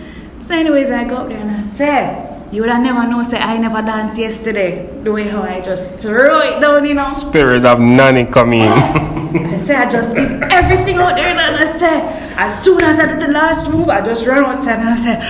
So, 0.48 0.56
anyways, 0.56 0.90
I 0.90 1.04
got 1.04 1.30
there 1.30 1.38
and 1.38 1.52
I 1.52 1.60
said, 1.60 2.27
You 2.52 2.62
would 2.62 2.70
have 2.70 2.82
never 2.82 3.06
know, 3.10 3.22
say, 3.24 3.38
I 3.40 3.58
never 3.58 3.82
danced 3.82 4.18
yesterday. 4.18 4.88
The 5.04 5.12
way 5.12 5.28
how 5.28 5.42
I 5.44 5.60
just 5.60 5.92
throw 5.96 6.40
it 6.40 6.62
down, 6.62 6.86
you 6.86 6.94
know. 6.94 7.04
Spirits 7.06 7.66
of 7.66 7.80
nanny 7.82 8.26
coming 8.26 8.62
in. 8.62 8.72
I 8.72 9.58
said, 9.66 9.88
I 9.88 9.90
just 9.92 10.16
leave 10.16 10.42
everything 10.44 10.96
out 10.98 11.16
there, 11.16 11.28
and 11.28 11.40
I 11.40 11.78
said, 11.78 12.02
as 12.38 12.64
soon 12.64 12.82
as 12.84 13.00
I 13.02 13.06
did 13.08 13.20
the 13.20 13.28
last 13.34 13.70
move, 13.70 13.90
I 13.90 14.00
just 14.02 14.26
ran 14.26 14.46
outside 14.46 14.80
and 14.80 14.90
I 14.90 14.96
said, 14.96 15.22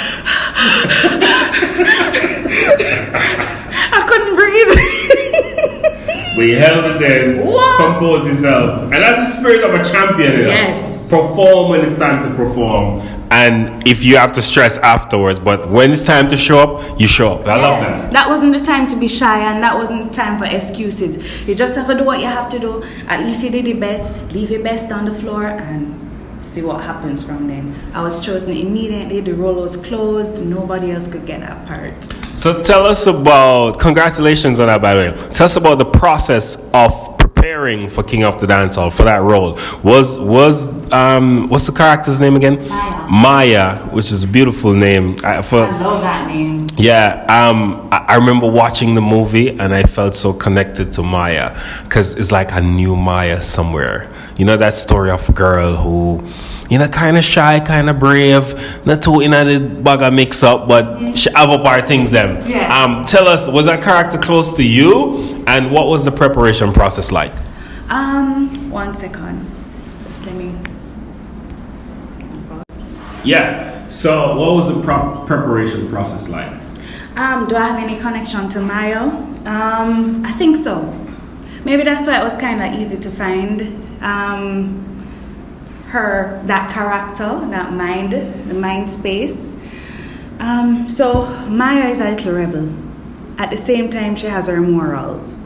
I 3.89 4.05
couldn't 4.07 4.35
breathe. 4.35 4.75
but 6.35 6.43
you 6.43 6.57
held 6.57 6.85
it 6.85 7.01
in, 7.01 7.45
What? 7.45 7.77
compose 7.77 8.27
yourself. 8.27 8.83
And 8.93 9.03
that's 9.03 9.17
the 9.17 9.39
spirit 9.39 9.63
of 9.63 9.73
a 9.73 9.83
champion. 9.83 10.31
You 10.33 10.37
know? 10.43 10.49
Yes. 10.49 10.86
Perform 11.09 11.69
when 11.69 11.81
it's 11.81 11.97
time 11.97 12.21
to 12.23 12.35
perform. 12.35 12.99
And 13.31 13.87
if 13.87 14.03
you 14.03 14.17
have 14.17 14.31
to 14.33 14.41
stress 14.41 14.77
afterwards, 14.77 15.39
but 15.39 15.69
when 15.69 15.91
it's 15.91 16.05
time 16.05 16.27
to 16.29 16.37
show 16.37 16.59
up, 16.59 16.99
you 16.99 17.07
show 17.07 17.33
up. 17.33 17.47
I 17.47 17.55
love 17.55 17.81
that. 17.81 18.13
That 18.13 18.29
wasn't 18.29 18.53
the 18.53 18.59
time 18.59 18.87
to 18.87 18.95
be 18.95 19.07
shy, 19.07 19.39
and 19.39 19.63
that 19.63 19.75
wasn't 19.75 20.09
the 20.09 20.15
time 20.15 20.37
for 20.37 20.45
excuses. 20.45 21.47
You 21.47 21.55
just 21.55 21.75
have 21.75 21.87
to 21.87 21.97
do 21.97 22.03
what 22.03 22.19
you 22.19 22.25
have 22.25 22.49
to 22.49 22.59
do. 22.59 22.83
At 23.07 23.25
least 23.25 23.43
you 23.43 23.49
did 23.49 23.67
your 23.67 23.77
best. 23.77 24.13
Leave 24.33 24.49
your 24.49 24.63
best 24.63 24.91
on 24.91 25.05
the 25.05 25.13
floor 25.13 25.47
and 25.47 26.45
see 26.45 26.61
what 26.61 26.81
happens 26.81 27.23
from 27.23 27.47
then. 27.47 27.75
I 27.93 28.01
was 28.03 28.19
chosen 28.25 28.51
immediately. 28.51 29.21
The 29.21 29.33
role 29.33 29.55
was 29.55 29.75
closed. 29.77 30.43
Nobody 30.43 30.91
else 30.91 31.07
could 31.07 31.25
get 31.25 31.41
that 31.41 31.65
part. 31.67 31.93
So 32.37 32.61
tell 32.63 32.85
us 32.85 33.07
about, 33.07 33.79
congratulations 33.79 34.59
on 34.59 34.67
that, 34.67 34.81
by 34.81 34.93
the 34.93 35.11
way. 35.11 35.31
Tell 35.33 35.45
us 35.45 35.55
about 35.55 35.79
the 35.79 35.85
process 35.85 36.57
of 36.73 37.16
preparing 37.47 37.89
for 37.89 38.03
King 38.03 38.25
of 38.25 38.39
the 38.41 38.45
Dancehall 38.45 38.91
for 38.91 39.03
that 39.03 39.21
role 39.21 39.57
was 39.81 40.19
was 40.19 40.67
um 40.91 41.47
what's 41.47 41.65
the 41.65 41.71
character's 41.71 42.19
name 42.19 42.35
again? 42.35 42.57
Maya. 42.67 43.07
Maya, 43.09 43.77
which 43.95 44.11
is 44.11 44.23
a 44.23 44.27
beautiful 44.27 44.73
name. 44.73 45.15
I, 45.23 45.41
for, 45.41 45.63
I 45.63 45.79
love 45.79 46.01
that 46.01 46.27
name. 46.27 46.67
yeah, 46.77 47.25
um, 47.29 47.87
I, 47.89 48.05
I 48.09 48.15
remember 48.15 48.49
watching 48.51 48.95
the 48.95 49.01
movie 49.01 49.49
and 49.49 49.73
I 49.73 49.83
felt 49.83 50.13
so 50.15 50.33
connected 50.33 50.91
to 50.93 51.03
Maya 51.03 51.57
because 51.83 52.15
it's 52.15 52.33
like 52.33 52.51
a 52.51 52.59
new 52.59 52.97
Maya 52.97 53.41
somewhere. 53.41 54.11
You 54.35 54.43
know 54.43 54.57
that 54.57 54.73
story 54.73 55.09
of 55.09 55.29
a 55.29 55.31
girl 55.31 55.77
who, 55.77 56.17
you 56.69 56.77
know, 56.77 56.87
kind 56.87 57.17
of 57.17 57.23
shy, 57.23 57.59
kind 57.59 57.89
of 57.89 57.99
brave, 57.99 58.85
not 58.85 59.01
too 59.01 59.21
in 59.21 59.31
the 59.31 59.81
bag 59.81 60.01
of 60.01 60.13
mix 60.13 60.43
up, 60.43 60.67
but 60.67 61.15
she 61.15 61.29
have 61.35 61.49
up 61.49 61.65
her 61.65 61.85
things 61.85 62.11
them. 62.11 62.45
Yeah. 62.47 62.83
Um, 62.83 63.05
tell 63.05 63.27
us, 63.27 63.47
was 63.47 63.65
that 63.65 63.81
character 63.81 64.17
close 64.17 64.55
to 64.57 64.63
you, 64.63 65.43
and 65.47 65.71
what 65.71 65.87
was 65.87 66.05
the 66.05 66.11
preparation 66.11 66.73
process 66.73 67.11
like? 67.11 67.33
Um, 67.89 68.69
one 68.69 68.93
second. 68.93 69.49
Just 70.07 70.25
let 70.25 70.35
me. 70.35 70.55
Yeah. 73.23 73.87
So, 73.87 74.37
what 74.37 74.53
was 74.53 74.67
the 74.73 74.81
pro- 74.81 75.23
preparation 75.25 75.87
process 75.89 76.27
like? 76.27 76.59
Um, 77.15 77.47
do 77.47 77.55
I 77.55 77.67
have 77.67 77.81
any 77.81 77.97
connection 77.97 78.49
to 78.49 78.59
Maya? 78.59 79.01
Um, 79.45 80.23
I 80.25 80.33
think 80.33 80.57
so. 80.57 80.81
Maybe 81.63 81.83
that's 81.83 82.05
why 82.05 82.19
it 82.19 82.23
was 82.23 82.37
kind 82.37 82.61
of 82.61 82.79
easy 82.79 82.97
to 82.99 83.09
find 83.09 83.61
um, 84.03 84.96
her 85.87 86.41
that 86.45 86.71
character, 86.71 87.47
that 87.49 87.71
mind, 87.71 88.13
the 88.13 88.53
mind 88.53 88.89
space. 88.89 89.55
Um, 90.39 90.87
so 90.89 91.25
Maya 91.47 91.89
is 91.89 91.99
a 91.99 92.11
little 92.11 92.33
rebel. 92.33 92.73
At 93.37 93.49
the 93.49 93.57
same 93.57 93.89
time, 93.89 94.15
she 94.15 94.27
has 94.27 94.47
her 94.47 94.61
morals. 94.61 95.43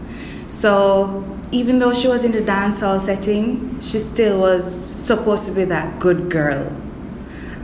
So 0.47 1.23
even 1.51 1.79
though 1.79 1.93
she 1.93 2.07
was 2.07 2.23
in 2.23 2.31
the 2.31 2.41
dancehall 2.41 2.99
setting, 2.99 3.79
she 3.81 3.99
still 3.99 4.39
was 4.39 4.95
supposed 4.97 5.45
to 5.45 5.51
be 5.51 5.65
that 5.65 5.99
good 5.99 6.29
girl. 6.29 6.75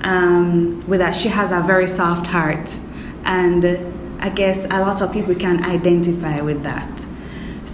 Um, 0.02 0.82
with 0.88 1.00
that, 1.00 1.16
she 1.16 1.30
has 1.30 1.52
a 1.52 1.62
very 1.62 1.88
soft 1.88 2.28
heart, 2.28 2.78
and 3.26 3.66
I 4.22 4.30
guess 4.30 4.66
a 4.66 4.80
lot 4.80 5.02
of 5.02 5.12
people 5.12 5.36
can 5.36 5.64
identify 5.64 6.42
with 6.42 6.64
that. 6.64 7.06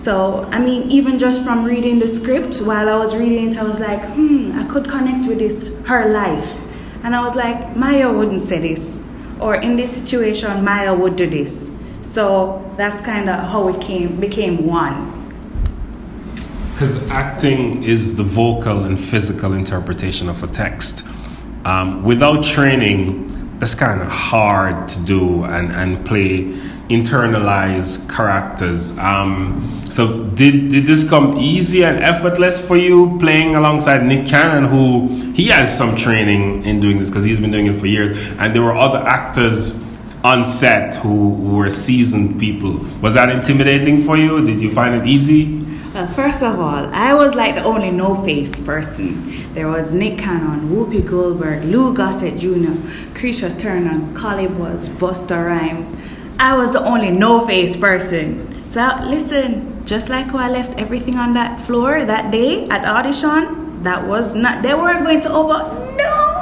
So, 0.03 0.43
I 0.51 0.59
mean, 0.59 0.91
even 0.91 1.17
just 1.17 1.45
from 1.45 1.63
reading 1.63 1.97
the 1.97 2.07
script, 2.07 2.57
while 2.57 2.89
I 2.89 2.95
was 2.95 3.15
reading 3.15 3.47
it, 3.47 3.57
I 3.57 3.63
was 3.63 3.79
like, 3.79 4.03
hmm, 4.03 4.51
I 4.53 4.65
could 4.65 4.89
connect 4.89 5.25
with 5.25 5.39
this, 5.39 5.73
her 5.85 6.11
life. 6.11 6.59
And 7.03 7.15
I 7.15 7.23
was 7.23 7.37
like, 7.37 7.77
Maya 7.77 8.11
wouldn't 8.11 8.41
say 8.41 8.59
this. 8.59 9.01
Or 9.39 9.55
in 9.55 9.77
this 9.77 9.95
situation, 9.95 10.61
Maya 10.61 10.93
would 10.93 11.15
do 11.15 11.25
this. 11.25 11.71
So 12.01 12.69
that's 12.75 12.99
kind 12.99 13.29
of 13.29 13.49
how 13.49 13.65
we 13.65 13.81
came, 13.81 14.19
became 14.19 14.67
one. 14.67 15.09
Because 16.73 17.09
acting 17.09 17.85
is 17.85 18.17
the 18.17 18.23
vocal 18.23 18.83
and 18.83 18.99
physical 18.99 19.53
interpretation 19.53 20.27
of 20.27 20.43
a 20.43 20.47
text. 20.47 21.07
Um, 21.63 22.03
without 22.03 22.43
training, 22.43 23.57
that's 23.57 23.73
kind 23.73 24.01
of 24.01 24.09
hard 24.09 24.85
to 24.89 24.99
do 25.05 25.45
and, 25.45 25.71
and 25.71 26.05
play 26.05 26.59
internalized 26.93 28.10
characters. 28.10 28.97
Um, 28.97 29.82
so, 29.89 30.23
did, 30.29 30.69
did 30.69 30.86
this 30.86 31.08
come 31.08 31.38
easy 31.38 31.84
and 31.84 32.03
effortless 32.03 32.65
for 32.65 32.75
you 32.75 33.17
playing 33.19 33.56
alongside 33.56 34.03
Nick 34.03 34.25
Cannon, 34.25 34.65
who 34.65 35.32
he 35.34 35.47
has 35.47 35.75
some 35.75 35.95
training 35.95 36.65
in 36.65 36.79
doing 36.79 36.99
this 36.99 37.10
because 37.10 37.23
he's 37.23 37.39
been 37.39 37.51
doing 37.51 37.67
it 37.67 37.79
for 37.79 37.88
years, 37.88 38.17
and 38.39 38.56
there 38.56 38.62
were 38.62 38.75
other 38.75 38.99
actors 38.99 39.79
on 40.23 40.45
set 40.45 40.95
who, 40.95 41.36
who 41.36 41.58
were 41.58 41.69
seasoned 41.69 42.39
people. 42.39 42.79
Was 43.01 43.13
that 43.15 43.29
intimidating 43.29 44.01
for 44.01 44.17
you? 44.17 44.43
Did 44.43 44.62
you 44.62 44.71
find 44.71 44.95
it 44.95 45.06
easy? 45.06 45.60
Well, 45.93 46.08
first 46.08 46.41
of 46.41 46.60
all, 46.60 46.89
I 46.91 47.13
was 47.13 47.36
like 47.36 47.53
the 47.53 47.63
only 47.63 47.91
no 47.91 48.15
face 48.23 48.60
person. 48.60 49.53
There 49.53 49.67
was 49.67 49.91
Nick 49.91 50.17
Cannon, 50.17 50.69
Whoopi 50.69 51.08
Goldberg, 51.08 51.65
Lou 51.65 51.93
Gossett 51.93 52.39
Jr., 52.39 52.73
Kreesha 53.13 53.56
Turner, 53.60 54.12
Collie 54.15 54.47
Busta 54.47 55.45
Rhymes. 55.45 55.95
I 56.39 56.55
was 56.55 56.71
the 56.71 56.83
only 56.83 57.11
no 57.11 57.45
face 57.45 57.75
person. 57.75 58.69
So, 58.69 58.95
listen, 59.03 59.85
just 59.85 60.09
like 60.09 60.27
how 60.27 60.39
I 60.39 60.49
left 60.49 60.79
everything 60.79 61.17
on 61.17 61.33
that 61.33 61.61
floor 61.61 62.05
that 62.05 62.31
day 62.31 62.67
at 62.69 62.85
audition, 62.85 63.83
that 63.83 64.07
was 64.07 64.33
not, 64.33 64.63
they 64.63 64.73
weren't 64.73 65.03
going 65.03 65.21
to 65.21 65.31
over, 65.31 65.59
no! 65.97 66.33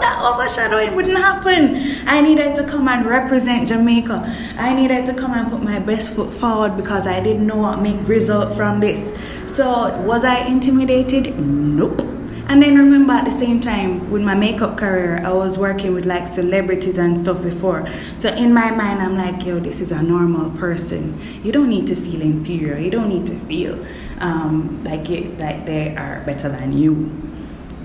that 0.00 0.20
overshadowing 0.22 0.94
wouldn't 0.94 1.16
happen. 1.16 2.06
I 2.08 2.20
needed 2.20 2.54
to 2.56 2.64
come 2.64 2.88
and 2.88 3.06
represent 3.06 3.68
Jamaica. 3.68 4.34
I 4.58 4.74
needed 4.74 5.06
to 5.06 5.14
come 5.14 5.32
and 5.32 5.50
put 5.50 5.62
my 5.62 5.78
best 5.78 6.14
foot 6.14 6.32
forward 6.32 6.76
because 6.76 7.06
I 7.06 7.20
didn't 7.20 7.46
know 7.46 7.56
what 7.56 7.80
make 7.80 8.06
result 8.08 8.54
from 8.54 8.80
this. 8.80 9.12
So 9.46 9.96
was 10.02 10.24
I 10.24 10.38
intimidated? 10.46 11.38
Nope. 11.40 12.15
And 12.48 12.62
then 12.62 12.76
remember 12.76 13.12
at 13.12 13.24
the 13.24 13.32
same 13.32 13.60
time 13.60 14.08
with 14.08 14.22
my 14.22 14.34
makeup 14.34 14.76
career, 14.76 15.20
I 15.24 15.32
was 15.32 15.58
working 15.58 15.94
with 15.94 16.06
like 16.06 16.28
celebrities 16.28 16.96
and 16.96 17.18
stuff 17.18 17.42
before. 17.42 17.88
So 18.18 18.28
in 18.28 18.54
my 18.54 18.70
mind, 18.70 19.02
I'm 19.02 19.16
like, 19.16 19.44
yo, 19.44 19.58
this 19.58 19.80
is 19.80 19.90
a 19.90 20.00
normal 20.00 20.50
person. 20.50 21.20
You 21.42 21.50
don't 21.50 21.68
need 21.68 21.88
to 21.88 21.96
feel 21.96 22.22
inferior. 22.22 22.78
You 22.78 22.90
don't 22.90 23.08
need 23.08 23.26
to 23.26 23.34
feel 23.46 23.84
um, 24.20 24.84
like 24.84 25.10
it, 25.10 25.36
like 25.40 25.66
they 25.66 25.96
are 25.96 26.22
better 26.24 26.48
than 26.48 26.72
you. 26.72 27.10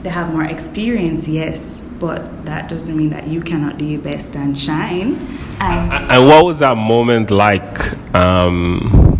They 0.04 0.12
have 0.12 0.32
more 0.32 0.43
experience, 0.43 1.28
yes, 1.28 1.82
but 2.00 2.45
that 2.45 2.69
doesn't 2.69 2.95
mean 2.95 3.10
that 3.10 3.28
you 3.28 3.41
cannot 3.41 3.80
do 3.80 3.86
your 3.86 4.02
best 4.02 4.36
and 4.36 4.58
shine. 4.58 5.15
And 5.60 5.91
And 5.91 6.28
what 6.28 6.45
was 6.45 6.60
that 6.60 6.78
moment 6.78 7.32
like 7.32 7.93
um, 8.15 9.19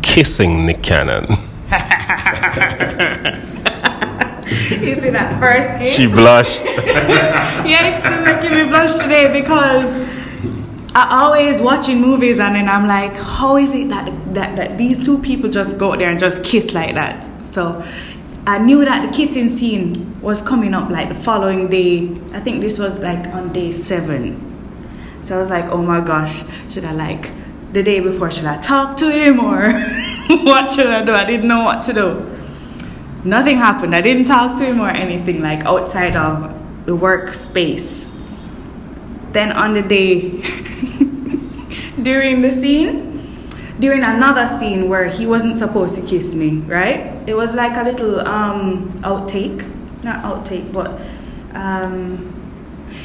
kissing 0.00 0.64
Nick 0.66 0.82
Cannon? 0.84 1.26
you 4.70 4.94
see 5.00 5.10
that 5.10 5.40
first 5.40 5.68
kiss? 5.78 5.94
She 5.94 6.06
blushed. 6.06 6.64
yeah, 6.76 7.96
it's 7.96 8.24
making 8.24 8.56
me 8.56 8.68
blush 8.68 8.94
today 9.02 9.32
because 9.32 10.08
I 10.94 11.22
always 11.22 11.60
watching 11.60 12.00
movies 12.00 12.38
and 12.38 12.54
then 12.54 12.68
I'm 12.68 12.86
like, 12.86 13.16
how 13.16 13.56
is 13.56 13.74
it 13.74 13.88
that, 13.88 14.34
that 14.34 14.56
that 14.56 14.78
these 14.78 15.04
two 15.04 15.18
people 15.18 15.50
just 15.50 15.76
go 15.76 15.96
there 15.96 16.08
and 16.08 16.20
just 16.20 16.44
kiss 16.44 16.72
like 16.72 16.94
that? 16.94 17.24
So 17.44 17.84
I 18.46 18.58
knew 18.58 18.84
that 18.84 19.06
the 19.06 19.16
kissing 19.16 19.50
scene 19.50 20.20
was 20.20 20.40
coming 20.40 20.72
up 20.72 20.90
like 20.90 21.08
the 21.08 21.14
following 21.14 21.68
day. 21.68 22.10
I 22.32 22.40
think 22.40 22.60
this 22.60 22.78
was 22.78 23.00
like 23.00 23.26
on 23.34 23.52
day 23.52 23.72
seven. 23.72 24.40
So 25.24 25.36
I 25.36 25.40
was 25.40 25.50
like, 25.50 25.66
oh 25.66 25.82
my 25.82 26.00
gosh, 26.00 26.44
should 26.70 26.84
I 26.84 26.92
like 26.92 27.30
the 27.72 27.82
day 27.82 27.98
before 27.98 28.30
should 28.30 28.44
I 28.44 28.60
talk 28.60 28.96
to 28.98 29.10
him 29.10 29.40
or 29.40 29.72
what 30.44 30.70
should 30.70 30.86
I 30.86 31.04
do? 31.04 31.12
I 31.12 31.24
didn't 31.24 31.48
know 31.48 31.64
what 31.64 31.82
to 31.82 31.92
do. 31.92 32.33
Nothing 33.24 33.56
happened. 33.56 33.94
I 33.94 34.02
didn't 34.02 34.26
talk 34.26 34.58
to 34.58 34.66
him 34.66 34.80
or 34.80 34.90
anything 34.90 35.40
like 35.40 35.64
outside 35.64 36.14
of 36.14 36.52
the 36.84 36.96
workspace. 36.96 38.10
Then 39.32 39.50
on 39.52 39.72
the 39.72 39.82
day 39.82 40.42
during 42.02 42.42
the 42.42 42.50
scene, 42.50 43.14
during 43.80 44.04
another 44.04 44.46
scene 44.46 44.90
where 44.90 45.06
he 45.06 45.26
wasn't 45.26 45.56
supposed 45.56 45.96
to 45.96 46.02
kiss 46.02 46.34
me, 46.34 46.58
right? 46.58 47.26
It 47.26 47.34
was 47.34 47.54
like 47.54 47.76
a 47.76 47.82
little 47.82 48.20
um, 48.28 48.92
outtake, 49.00 49.64
not 50.04 50.22
outtake, 50.22 50.70
but 50.70 51.00
um, 51.54 52.30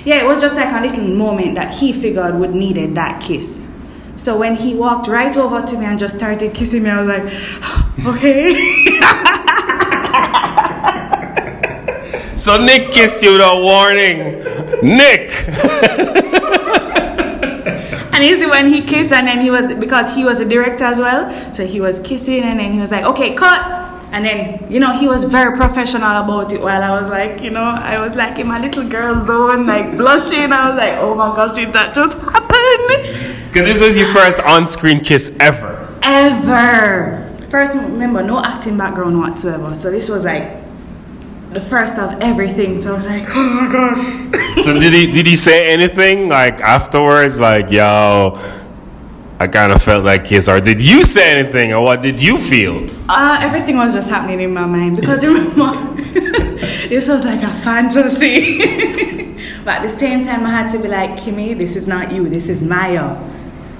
yeah, 0.03 0.21
it 0.21 0.25
was 0.27 0.41
just 0.41 0.55
like 0.55 0.71
a 0.71 0.81
little 0.85 1.07
moment 1.15 1.55
that 1.55 1.73
he 1.73 1.93
figured 1.93 2.35
would 2.35 2.53
needed 2.53 2.95
that 2.95 3.21
kiss. 3.21 3.69
So 4.17 4.37
when 4.37 4.55
he 4.55 4.75
walked 4.75 5.07
right 5.07 5.35
over 5.37 5.61
to 5.65 5.77
me 5.77 5.85
and 5.85 5.97
just 5.97 6.17
started 6.17 6.53
kissing 6.53 6.83
me, 6.83 6.89
I 6.89 7.01
was 7.01 7.07
like, 7.07 8.15
okay. 8.15 9.23
so 12.39 12.63
Nick 12.63 12.91
kissed 12.91 13.21
you 13.21 13.33
without 13.33 13.61
warning. 13.61 14.39
Nick! 14.81 15.29
And 18.11 18.25
see 18.25 18.45
when 18.47 18.67
he 18.67 18.81
kissed 18.81 19.13
and 19.13 19.27
then 19.27 19.39
he 19.39 19.49
was 19.49 19.73
because 19.75 20.13
he 20.13 20.25
was 20.25 20.41
a 20.41 20.45
director 20.45 20.83
as 20.83 20.99
well, 20.99 21.53
so 21.53 21.65
he 21.65 21.79
was 21.79 22.01
kissing 22.01 22.43
and 22.43 22.59
then 22.59 22.73
he 22.73 22.79
was 22.79 22.91
like, 22.91 23.05
okay, 23.05 23.33
cut. 23.33 23.61
And 24.11 24.25
then 24.25 24.71
you 24.71 24.79
know 24.79 24.91
he 24.91 25.07
was 25.07 25.23
very 25.23 25.55
professional 25.55 26.23
about 26.23 26.51
it. 26.51 26.59
While 26.61 26.83
I 26.83 27.01
was 27.01 27.09
like, 27.09 27.41
you 27.41 27.49
know, 27.49 27.63
I 27.63 28.05
was 28.05 28.15
like 28.15 28.37
in 28.39 28.47
my 28.47 28.59
little 28.59 28.87
girl 28.89 29.23
zone, 29.23 29.67
like 29.67 29.95
blushing. 29.95 30.51
I 30.51 30.69
was 30.69 30.77
like, 30.77 30.97
oh 30.97 31.15
my 31.15 31.33
gosh, 31.35 31.55
did 31.55 31.71
that 31.73 31.95
just 31.95 32.17
happen? 32.17 32.49
Because 33.47 33.67
this 33.67 33.81
was 33.81 33.97
your 33.97 34.11
first 34.13 34.41
on-screen 34.41 35.01
kiss 35.01 35.31
ever. 35.39 35.87
Ever. 36.03 37.25
First, 37.49 37.73
remember, 37.73 38.21
no 38.21 38.43
acting 38.43 38.77
background 38.77 39.17
whatsoever. 39.17 39.75
So 39.75 39.91
this 39.91 40.09
was 40.09 40.25
like 40.25 40.68
the 41.51 41.59
first 41.61 41.97
of 41.97 42.21
everything. 42.21 42.81
So 42.81 42.93
I 42.93 42.95
was 42.95 43.05
like, 43.05 43.25
oh 43.29 43.49
my 43.49 43.71
gosh. 43.71 44.35
So 44.63 44.77
did 44.77 44.93
he 44.93 45.11
did 45.11 45.25
he 45.25 45.35
say 45.35 45.71
anything 45.71 46.27
like 46.27 46.59
afterwards? 46.59 47.39
Like, 47.39 47.71
yo, 47.71 48.33
I 49.39 49.47
kind 49.47 49.71
of 49.71 49.81
felt 49.81 50.03
like 50.03 50.25
kiss, 50.25 50.49
or 50.49 50.59
did 50.59 50.83
you 50.83 51.01
say 51.03 51.39
anything, 51.39 51.71
or 51.71 51.81
what 51.81 52.01
did 52.01 52.21
you 52.21 52.37
feel? 52.37 52.85
Uh, 53.07 53.39
everything 53.41 53.77
was 53.77 53.93
just 53.93 54.09
happening 54.09 54.41
in 54.41 54.53
my 54.53 54.65
mind 54.65 54.97
because 54.97 55.23
remember, 55.25 55.95
this 56.89 57.07
was 57.13 57.23
like 57.23 57.41
a 57.41 57.53
fantasy. 57.61 58.57
but 59.63 59.75
at 59.75 59.83
the 59.83 59.97
same 59.97 60.23
time, 60.23 60.45
I 60.45 60.49
had 60.49 60.67
to 60.71 60.79
be 60.79 60.89
like, 60.89 61.11
Kimmy, 61.11 61.57
this 61.57 61.77
is 61.77 61.87
not 61.87 62.11
you, 62.11 62.27
this 62.27 62.49
is 62.49 62.61
Maya. 62.61 63.15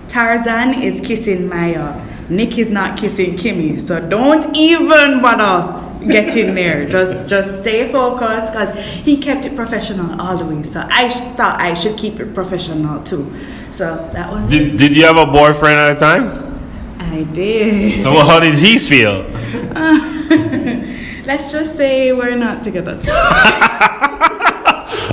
Tarzan 0.07 0.81
is 0.81 1.01
kissing 1.01 1.49
Maya. 1.49 2.05
Nick 2.29 2.57
is 2.57 2.71
not 2.71 2.97
kissing 2.97 3.35
Kimmy, 3.35 3.85
so 3.85 3.99
don't 3.99 4.55
even 4.55 5.21
bother 5.21 5.88
get 6.07 6.35
in 6.35 6.55
there. 6.55 6.87
Just 6.87 7.29
just 7.29 7.61
stay 7.61 7.91
focused 7.91 8.51
because 8.51 8.77
he 9.03 9.17
kept 9.17 9.45
it 9.45 9.55
professional 9.55 10.19
all 10.19 10.37
the 10.37 10.45
way. 10.45 10.63
So 10.63 10.85
I 10.89 11.09
sh- 11.09 11.19
thought 11.35 11.59
I 11.59 11.73
should 11.73 11.97
keep 11.97 12.19
it 12.19 12.33
professional 12.33 13.03
too. 13.03 13.31
So 13.71 14.09
that 14.13 14.31
was 14.31 14.49
Did, 14.49 14.77
did 14.77 14.95
you 14.95 15.05
have 15.05 15.17
a 15.17 15.25
boyfriend 15.25 15.77
at 15.77 15.93
the 15.93 15.99
time? 15.99 16.59
I 16.99 17.23
did. 17.33 18.01
So 18.01 18.11
how 18.23 18.39
did 18.39 18.55
he 18.55 18.79
feel? 18.79 19.23
Let's 21.25 21.51
just 21.51 21.75
say 21.77 22.11
we're 22.11 22.35
not 22.35 22.63
together. 22.63 22.99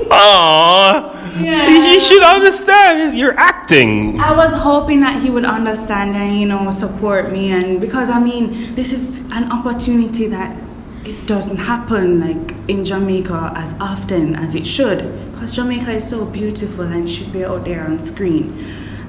Aww. 0.09 1.43
Yeah. 1.43 1.69
You 1.69 2.01
should 2.01 2.23
understand. 2.23 3.17
You're 3.19 3.39
acting. 3.39 4.19
I 4.21 4.35
was 4.35 4.55
hoping 4.55 5.01
that 5.01 5.21
he 5.23 5.31
would 5.31 5.45
understand 5.45 6.17
and 6.17 6.41
you 6.41 6.47
know 6.47 6.71
support 6.71 7.31
me 7.31 7.51
and 7.51 7.81
because 7.81 8.09
I 8.09 8.21
mean 8.21 8.75
this 8.75 8.93
is 8.93 9.21
an 9.31 9.51
opportunity 9.53 10.27
that 10.29 10.57
it 11.07 11.27
doesn't 11.27 11.57
happen 11.57 12.19
like 12.19 12.57
in 12.69 12.85
Jamaica 12.85 13.53
as 13.55 13.75
often 13.81 14.35
as 14.35 14.57
it 14.57 14.67
should 14.67 15.31
because 15.31 15.55
Jamaica 15.55 15.93
is 15.93 16.09
so 16.09 16.25
beautiful 16.25 16.85
and 16.85 17.09
should 17.09 17.33
be 17.33 17.45
out 17.45 17.65
there 17.65 17.85
on 17.85 17.99
screen. 18.01 18.59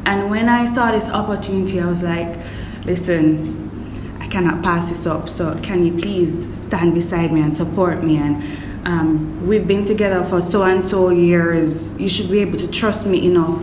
And 0.05 0.29
when 0.29 0.47
I 0.47 0.65
saw 0.65 0.91
this 0.91 1.09
opportunity, 1.09 1.81
I 1.81 1.87
was 1.87 2.03
like, 2.03 2.37
listen, 2.85 4.17
I 4.19 4.27
cannot 4.27 4.61
pass 4.61 4.89
this 4.89 5.07
up. 5.07 5.27
So 5.27 5.57
can 5.61 5.85
you 5.85 5.99
please 5.99 6.55
stand 6.55 6.93
beside 6.93 7.33
me 7.33 7.41
and 7.41 7.51
support 7.53 8.03
me? 8.03 8.17
And 8.17 8.87
um, 8.87 9.47
we've 9.47 9.67
been 9.67 9.83
together 9.83 10.23
for 10.23 10.39
so 10.39 10.63
and 10.63 10.85
so 10.85 11.09
years. 11.09 11.91
You 11.99 12.07
should 12.07 12.29
be 12.29 12.39
able 12.39 12.57
to 12.59 12.69
trust 12.69 13.07
me 13.07 13.25
enough 13.25 13.61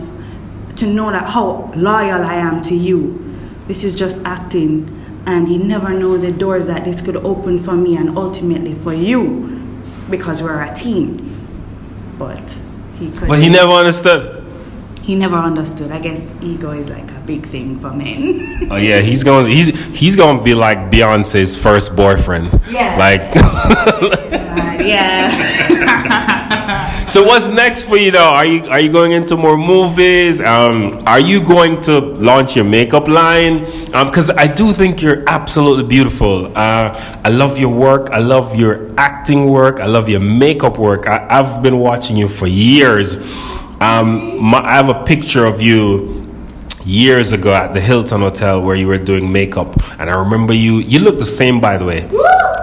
to 0.75 0.87
know 0.87 1.09
that 1.09 1.27
how 1.27 1.71
loyal 1.75 2.21
I 2.21 2.35
am 2.35 2.61
to 2.63 2.75
you. 2.75 3.21
This 3.67 3.83
is 3.83 3.95
just 3.95 4.21
acting, 4.25 5.04
and 5.25 5.49
you 5.49 5.63
never 5.63 5.89
know 5.91 6.17
the 6.17 6.31
doors 6.31 6.67
that 6.67 6.85
this 6.85 7.01
could 7.01 7.17
open 7.17 7.61
for 7.61 7.75
me 7.75 7.95
and 7.97 8.17
ultimately 8.17 8.73
for 8.73 8.93
you, 8.93 9.73
because 10.09 10.41
we're 10.41 10.61
a 10.61 10.73
team. 10.73 11.31
But 12.17 12.61
he 12.95 13.11
could. 13.11 13.27
But 13.27 13.39
he 13.39 13.49
never 13.49 13.71
understood. 13.71 14.43
He 15.01 15.13
never 15.13 15.35
understood. 15.35 15.91
I 15.91 15.99
guess 15.99 16.33
ego 16.41 16.71
is 16.71 16.89
like 16.89 17.11
a 17.11 17.19
big 17.21 17.45
thing 17.45 17.79
for 17.79 17.91
men. 17.93 18.67
Oh 18.71 18.77
yeah, 18.77 19.01
he's 19.01 19.23
going. 19.23 19.47
He's 19.47 19.85
he's 19.97 20.15
going 20.15 20.37
to 20.39 20.43
be 20.43 20.55
like 20.55 20.89
Beyonce's 20.89 21.55
first 21.57 21.95
boyfriend. 21.95 22.49
Yeah. 22.69 22.97
Like. 22.97 24.31
Uh, 24.55 24.77
yeah. 24.81 25.91
so 27.07 27.23
what's 27.23 27.49
next 27.49 27.83
for 27.83 27.97
you 27.97 28.11
though? 28.11 28.33
Are 28.33 28.45
you 28.45 28.63
are 28.65 28.79
you 28.79 28.89
going 28.89 29.11
into 29.11 29.37
more 29.37 29.57
movies? 29.57 30.41
Um, 30.41 31.01
are 31.05 31.19
you 31.19 31.41
going 31.41 31.79
to 31.81 31.99
launch 31.99 32.55
your 32.55 32.65
makeup 32.65 33.07
line? 33.07 33.65
Because 33.85 34.29
I 34.31 34.47
do 34.47 34.73
think 34.73 35.01
you're 35.01 35.23
absolutely 35.27 35.83
beautiful. 35.83 36.47
Uh, 36.57 37.21
I 37.23 37.29
love 37.29 37.59
your 37.59 37.69
work. 37.69 38.09
I 38.09 38.19
love 38.19 38.55
your 38.55 38.91
acting 38.97 39.49
work. 39.49 39.79
I 39.79 39.85
love 39.85 40.09
your 40.09 40.19
makeup 40.19 40.77
work. 40.77 41.07
I, 41.07 41.27
I've 41.29 41.61
been 41.61 41.79
watching 41.79 42.15
you 42.15 42.27
for 42.27 42.47
years. 42.47 43.17
Um, 43.81 44.41
my, 44.41 44.59
I 44.59 44.73
have 44.73 44.89
a 44.89 45.03
picture 45.03 45.45
of 45.45 45.61
you 45.61 46.25
years 46.85 47.31
ago 47.31 47.53
at 47.53 47.73
the 47.73 47.81
Hilton 47.81 48.21
Hotel 48.21 48.61
where 48.61 48.75
you 48.75 48.87
were 48.87 48.97
doing 48.97 49.31
makeup, 49.31 49.75
and 49.99 50.09
I 50.09 50.15
remember 50.15 50.53
you. 50.53 50.77
You 50.77 50.99
look 50.99 51.19
the 51.19 51.25
same, 51.25 51.61
by 51.61 51.77
the 51.77 51.85
way. 51.85 52.09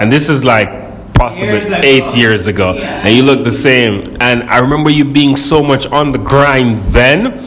And 0.01 0.11
this 0.11 0.29
is 0.29 0.45
like 0.45 0.82
Years 1.31 1.73
eight 1.85 2.17
years 2.17 2.47
ago, 2.49 2.75
and 2.75 3.15
you 3.15 3.23
look 3.23 3.45
the 3.45 3.53
same. 3.53 4.03
And 4.21 4.43
I 4.45 4.59
remember 4.59 4.91
you 4.91 5.05
being 5.05 5.37
so 5.37 5.63
much 5.63 5.87
on 5.87 6.13
the 6.13 6.19
grind 6.19 6.77
then. 6.93 7.39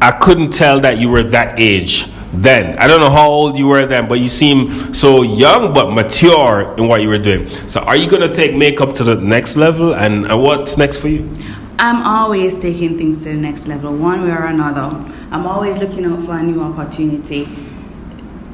I 0.00 0.10
couldn't 0.10 0.50
tell 0.50 0.80
that 0.80 0.98
you 0.98 1.08
were 1.08 1.22
that 1.22 1.60
age 1.60 2.06
then. 2.32 2.78
I 2.78 2.88
don't 2.88 3.00
know 3.00 3.10
how 3.10 3.28
old 3.28 3.56
you 3.56 3.68
were 3.68 3.86
then, 3.86 4.08
but 4.08 4.20
you 4.20 4.28
seem 4.28 4.92
so 4.92 5.22
young 5.22 5.72
but 5.72 5.92
mature 5.92 6.74
in 6.76 6.88
what 6.88 7.02
you 7.02 7.08
were 7.08 7.18
doing. 7.18 7.48
So, 7.68 7.80
are 7.82 7.96
you 7.96 8.08
gonna 8.08 8.32
take 8.32 8.54
makeup 8.54 8.92
to 8.94 9.04
the 9.04 9.14
next 9.14 9.56
level? 9.56 9.94
And, 9.94 10.26
and 10.26 10.42
what's 10.42 10.76
next 10.76 10.98
for 10.98 11.08
you? 11.08 11.30
I'm 11.78 12.02
always 12.02 12.58
taking 12.58 12.96
things 12.96 13.24
to 13.24 13.30
the 13.30 13.34
next 13.34 13.66
level, 13.66 13.94
one 13.94 14.22
way 14.22 14.30
or 14.30 14.46
another. 14.46 14.96
I'm 15.30 15.46
always 15.46 15.78
looking 15.78 16.04
out 16.04 16.22
for 16.24 16.36
a 16.36 16.42
new 16.42 16.62
opportunity. 16.62 17.48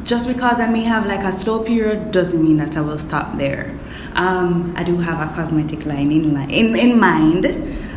Just 0.03 0.27
because 0.27 0.61
I 0.61 0.69
may 0.69 0.85
have 0.85 1.07
like 1.07 1.23
a 1.23 1.33
slow 1.33 1.63
period 1.63 2.11
doesn't 2.11 2.43
mean 2.43 2.57
that 2.59 2.77
I 2.77 2.81
will 2.81 2.99
stop 2.99 3.37
there. 3.37 3.78
Um, 4.19 4.75
I 4.77 4.83
do 4.83 4.97
have 4.97 5.21
a 5.21 5.33
cosmetic 5.33 5.87
line 5.87 6.11
in, 6.11 6.37
in, 6.51 6.77
in 6.77 7.01
mind. 7.01 7.47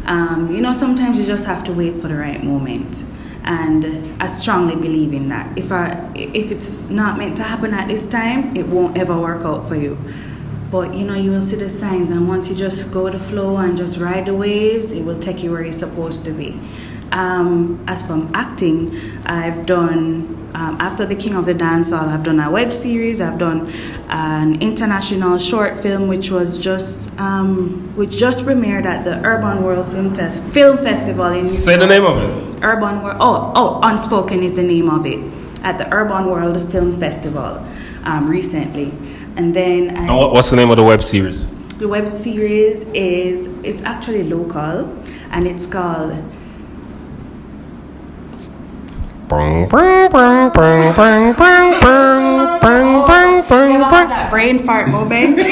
Um, 0.05 0.53
you 0.53 0.61
know, 0.61 0.71
sometimes 0.71 1.19
you 1.19 1.25
just 1.25 1.45
have 1.45 1.63
to 1.65 1.73
wait 1.73 1.97
for 1.97 2.07
the 2.07 2.15
right 2.15 2.43
moment. 2.43 3.03
And 3.43 4.21
I 4.21 4.27
strongly 4.27 4.75
believe 4.75 5.13
in 5.13 5.29
that. 5.29 5.57
If, 5.57 5.71
I, 5.71 6.11
if 6.15 6.51
it's 6.51 6.83
not 6.89 7.17
meant 7.17 7.37
to 7.37 7.43
happen 7.43 7.73
at 7.73 7.87
this 7.87 8.05
time, 8.05 8.55
it 8.55 8.67
won't 8.67 8.99
ever 8.99 9.19
work 9.19 9.43
out 9.43 9.67
for 9.67 9.75
you 9.75 9.97
but 10.71 10.93
you 10.95 11.05
know 11.05 11.15
you 11.15 11.31
will 11.31 11.41
see 11.41 11.57
the 11.57 11.69
signs 11.69 12.09
and 12.09 12.29
once 12.29 12.49
you 12.49 12.55
just 12.55 12.89
go 12.91 13.09
the 13.09 13.19
flow 13.19 13.57
and 13.57 13.75
just 13.75 13.97
ride 13.97 14.25
the 14.25 14.33
waves 14.33 14.93
it 14.93 15.03
will 15.03 15.19
take 15.19 15.43
you 15.43 15.51
where 15.51 15.61
you're 15.61 15.73
supposed 15.73 16.23
to 16.23 16.31
be 16.31 16.57
um, 17.11 17.83
as 17.87 18.01
from 18.01 18.31
acting 18.33 18.95
i've 19.25 19.65
done 19.65 20.40
um, 20.53 20.79
after 20.79 21.05
the 21.05 21.15
king 21.15 21.35
of 21.35 21.45
the 21.45 21.53
Dancehall 21.53 22.07
i've 22.07 22.23
done 22.23 22.39
a 22.39 22.49
web 22.51 22.71
series 22.71 23.21
i've 23.21 23.37
done 23.37 23.69
an 24.09 24.61
international 24.61 25.37
short 25.37 25.77
film 25.79 26.07
which 26.07 26.29
was 26.31 26.59
just 26.59 27.09
um, 27.19 27.93
which 27.95 28.11
just 28.17 28.43
premiered 28.43 28.85
at 28.85 29.03
the 29.03 29.15
urban 29.25 29.63
world 29.63 29.89
film, 29.91 30.13
Fest- 30.15 30.43
film 30.53 30.77
festival 30.77 31.27
in 31.27 31.43
New 31.43 31.49
Say 31.49 31.77
the 31.77 31.87
name 31.87 32.05
of 32.05 32.17
it. 32.17 32.63
Urban 32.63 33.01
World. 33.01 33.17
Oh, 33.19 33.51
oh, 33.55 33.79
Unspoken 33.83 34.43
is 34.43 34.53
the 34.55 34.63
name 34.63 34.89
of 34.89 35.05
it 35.05 35.19
at 35.63 35.77
the 35.77 35.91
Urban 35.93 36.25
World 36.27 36.71
Film 36.71 36.99
Festival 36.99 37.65
um, 38.03 38.27
recently, 38.29 38.91
and 39.35 39.53
then 39.55 39.97
I, 39.97 40.01
And 40.07 40.15
what, 40.17 40.31
what's 40.33 40.49
the 40.49 40.55
name 40.57 40.69
of 40.69 40.77
the 40.77 40.83
web 40.83 41.01
series? 41.01 41.45
the 41.77 41.87
web 41.87 42.07
series 42.09 42.83
is 42.93 43.47
it's 43.63 43.81
actually 43.83 44.23
local, 44.23 44.87
and 45.31 45.47
it's 45.47 45.65
called 45.65 46.13
that 54.09 54.27
brain 54.29 54.59
fart 54.65 54.89
moment. 54.89 55.39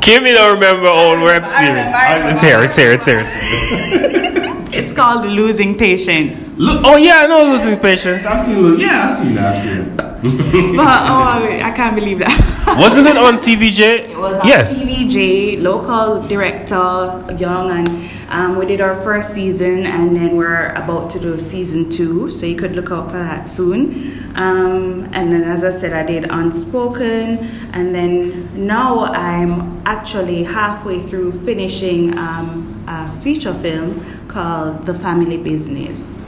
Kimmy 0.00 0.32
don't 0.34 0.54
remember 0.54 0.86
old 0.88 1.20
web 1.20 1.46
series. 1.46 1.84
It's 2.32 2.40
here, 2.42 2.62
it's 2.62 2.76
here, 2.76 2.92
it's 2.92 3.04
here. 3.06 3.20
It's 3.22 3.34
here. 4.72 4.82
it's 4.82 4.92
called 4.92 5.26
Losing 5.26 5.76
Patience. 5.76 6.54
Look, 6.56 6.82
oh 6.84 6.96
yeah, 6.96 7.18
I 7.24 7.26
know 7.26 7.44
losing 7.52 7.78
patience. 7.78 8.24
I've 8.24 8.44
seen. 8.44 8.62
Lo- 8.62 8.76
Yeah, 8.76 9.06
I've 9.08 9.16
seen 9.16 9.34
that. 9.34 9.56
I've 9.56 9.62
seen 9.62 9.78
it. 9.78 9.96
But 10.76 11.00
oh, 11.08 11.60
I 11.62 11.72
can't 11.74 11.94
believe 11.96 12.18
that. 12.20 12.76
Wasn't 12.78 13.06
it 13.06 13.16
on 13.16 13.38
TVJ? 13.38 14.10
It 14.10 14.18
was 14.18 14.38
on 14.40 14.46
yes. 14.46 14.78
TVJ, 14.78 15.60
local 15.62 16.20
director, 16.28 17.24
young, 17.38 17.70
and 17.70 17.88
um, 18.30 18.56
we 18.56 18.64
did 18.64 18.80
our 18.80 18.94
first 18.94 19.34
season, 19.34 19.86
and 19.86 20.14
then 20.14 20.36
we're 20.36 20.68
about 20.68 21.10
to 21.10 21.18
do 21.18 21.40
season 21.40 21.90
two, 21.90 22.30
so 22.30 22.46
you 22.46 22.54
could 22.54 22.76
look 22.76 22.92
out 22.92 23.10
for 23.10 23.18
that 23.18 23.48
soon. 23.48 24.36
Um, 24.36 25.10
and 25.12 25.32
then, 25.32 25.42
as 25.42 25.64
I 25.64 25.70
said, 25.70 25.92
I 25.92 26.04
did 26.04 26.30
Unspoken, 26.30 27.38
and 27.72 27.92
then 27.92 28.66
now 28.66 29.06
I'm 29.06 29.82
actually 29.84 30.44
halfway 30.44 31.00
through 31.00 31.44
finishing 31.44 32.16
um, 32.16 32.84
a 32.86 33.10
feature 33.20 33.54
film 33.54 34.28
called 34.28 34.86
The 34.86 34.94
Family 34.94 35.36
Business. 35.36 36.19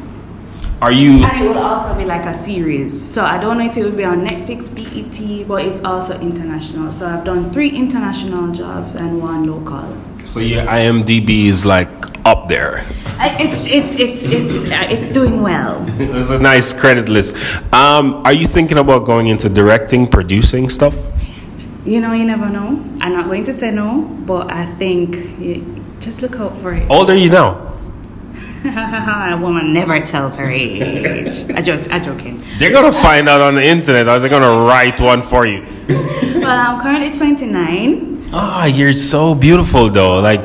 Are 0.83 0.91
you? 0.91 1.23
And 1.25 1.45
it 1.45 1.47
would 1.47 1.57
also 1.57 1.97
be 1.97 2.05
like 2.05 2.27
a 2.27 2.35
series. 2.35 2.91
So 2.93 3.25
I 3.25 3.39
don't 3.39 3.57
know 3.57 3.65
if 3.65 3.77
it 3.77 3.85
would 3.85 3.97
be 3.97 4.05
on 4.05 4.27
Netflix, 4.27 4.67
BET, 4.67 5.47
but 5.47 5.65
it's 5.65 5.81
also 5.85 6.19
international. 6.19 6.91
So 6.91 7.07
I've 7.07 7.23
done 7.23 7.53
three 7.53 7.71
international 7.71 8.51
jobs 8.51 8.97
and 8.97 9.23
one 9.23 9.47
local. 9.47 9.97
So 10.27 10.41
your 10.41 10.65
IMDb 10.67 11.47
is 11.47 11.65
like 11.65 11.89
up 12.27 12.49
there. 12.49 12.85
It's 13.39 13.65
it's 13.67 13.95
it's 13.95 14.25
it's 14.25 14.73
uh, 14.73 14.89
it's 14.91 15.11
doing 15.11 15.41
well. 15.41 15.79
There's 15.99 16.31
a 16.31 16.41
nice 16.41 16.73
credit 16.73 17.09
list. 17.09 17.37
Um, 17.73 18.15
are 18.27 18.33
you 18.33 18.49
thinking 18.49 18.79
about 18.79 19.05
going 19.05 19.29
into 19.29 19.49
directing, 19.49 20.09
producing 20.09 20.69
stuff? 20.69 20.97
You 21.85 22.01
know, 22.01 22.13
you 22.13 22.25
never 22.25 22.49
know. 22.49 22.83
I'm 23.01 23.13
not 23.13 23.29
going 23.29 23.45
to 23.45 23.53
say 23.53 23.71
no, 23.71 24.03
but 24.27 24.51
I 24.51 24.67
think 24.83 25.15
just 26.01 26.23
look 26.23 26.41
out 26.41 26.57
for 26.57 26.75
it. 26.75 26.89
How 26.89 26.99
old 26.99 27.11
are 27.11 27.15
you 27.15 27.31
now? 27.31 27.72
a 28.65 29.39
woman 29.41 29.73
never 29.73 30.01
tells 30.01 30.37
her 30.37 30.51
age. 30.51 31.51
I 31.55 31.63
just, 31.63 31.91
I 31.91 31.99
joking. 31.99 32.45
They're 32.59 32.73
gonna 32.73 32.93
find 32.93 33.29
out 33.29 33.41
on 33.41 33.55
the 33.57 33.65
internet, 33.65 34.09
or 34.09 34.19
they're 34.19 34.29
gonna 34.31 34.65
write 34.65 35.01
one 35.01 35.23
for 35.23 35.47
you. 35.47 35.67
Well, 36.43 36.59
I'm 36.59 36.81
currently 36.81 37.13
29. 37.13 38.31
Ah, 38.33 38.65
you're 38.65 38.93
so 38.93 39.33
beautiful 39.33 39.89
though. 39.89 40.19
Like 40.19 40.41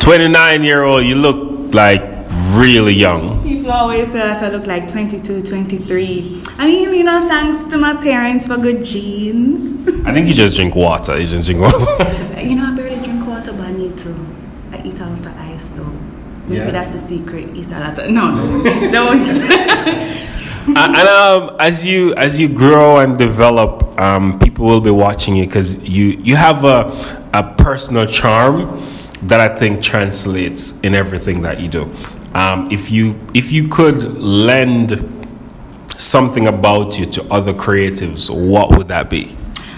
29 0.00 0.62
year 0.62 0.84
old, 0.84 1.04
you 1.04 1.16
look 1.16 1.74
like 1.74 2.00
really 2.54 2.92
young. 2.94 3.42
People 3.42 3.72
always 3.72 4.06
say 4.12 4.18
that 4.18 4.40
I 4.42 4.48
look 4.50 4.66
like 4.66 4.86
22, 4.86 5.40
23. 5.40 6.42
I 6.58 6.66
mean, 6.66 6.94
you 6.94 7.02
know, 7.02 7.26
thanks 7.26 7.64
to 7.70 7.78
my 7.78 7.94
parents 7.96 8.46
for 8.46 8.56
good 8.58 8.84
genes. 8.84 9.88
I 10.06 10.12
think 10.12 10.28
you 10.28 10.34
just 10.34 10.54
drink 10.56 10.76
water. 10.76 11.18
You 11.18 11.26
just 11.26 11.46
drink 11.46 11.62
water. 11.62 11.78
You 12.40 12.54
know, 12.54 12.72
I 12.72 12.76
barely 12.76 13.02
drink 13.04 13.26
water, 13.26 13.52
but 13.52 13.66
I 13.66 13.72
need 13.72 13.96
to. 13.98 14.14
I 14.72 14.82
eat 14.84 15.00
a 15.00 15.06
lot 15.06 15.18
of 15.26 15.36
ice, 15.36 15.68
though. 15.70 15.92
Maybe 16.48 16.56
Yeah. 16.56 16.70
that's 16.70 16.92
the 16.92 16.98
secret. 16.98 17.48
Eat 17.54 17.70
a 17.72 17.78
lot 17.80 17.98
of. 17.98 18.10
No, 18.10 18.34
don't. 18.92 19.24
don't. 19.24 20.76
and 20.76 20.96
um, 20.96 21.56
as 21.60 21.86
you 21.86 22.14
as 22.14 22.38
you 22.40 22.48
grow 22.48 22.98
and 22.98 23.18
develop, 23.18 23.98
um, 23.98 24.38
people 24.38 24.66
will 24.66 24.80
be 24.80 24.90
watching 24.90 25.36
you 25.36 25.44
because 25.46 25.76
you 25.76 26.18
you 26.22 26.36
have 26.36 26.64
a 26.64 26.90
a 27.32 27.42
personal 27.54 28.06
charm 28.06 28.82
that 29.22 29.40
I 29.40 29.54
think 29.54 29.82
translates 29.82 30.78
in 30.80 30.94
everything 30.94 31.42
that 31.42 31.60
you 31.60 31.68
do. 31.68 31.90
Um, 32.34 32.70
if 32.70 32.90
you 32.90 33.18
if 33.34 33.50
you 33.52 33.68
could 33.68 34.02
lend 34.18 35.14
something 35.96 36.46
about 36.46 36.98
you 36.98 37.06
to 37.06 37.24
other 37.32 37.52
creatives, 37.52 38.30
what 38.30 38.70
would 38.76 38.88
that 38.88 39.10
be? 39.10 39.36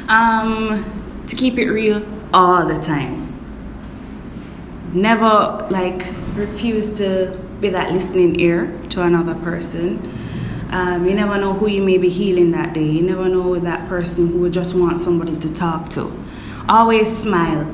Um, 0.08 0.84
to 1.26 1.36
keep 1.36 1.58
it 1.58 1.70
real 1.70 2.02
all 2.34 2.66
the 2.66 2.78
time. 2.82 3.29
Never 4.92 5.66
like 5.70 6.04
refuse 6.34 6.90
to 6.92 7.38
be 7.60 7.68
that 7.68 7.92
listening 7.92 8.40
ear 8.40 8.76
to 8.90 9.02
another 9.02 9.34
person. 9.34 9.98
Um, 10.70 11.06
you 11.06 11.14
never 11.14 11.36
know 11.38 11.52
who 11.52 11.68
you 11.68 11.82
may 11.82 11.98
be 11.98 12.08
healing 12.08 12.52
that 12.52 12.74
day. 12.74 12.84
You 12.84 13.02
never 13.02 13.28
know 13.28 13.58
that 13.58 13.88
person 13.88 14.28
who 14.28 14.38
would 14.38 14.52
just 14.52 14.74
want 14.74 15.00
somebody 15.00 15.36
to 15.36 15.52
talk 15.52 15.90
to. 15.90 16.12
Always 16.68 17.16
smile. 17.16 17.72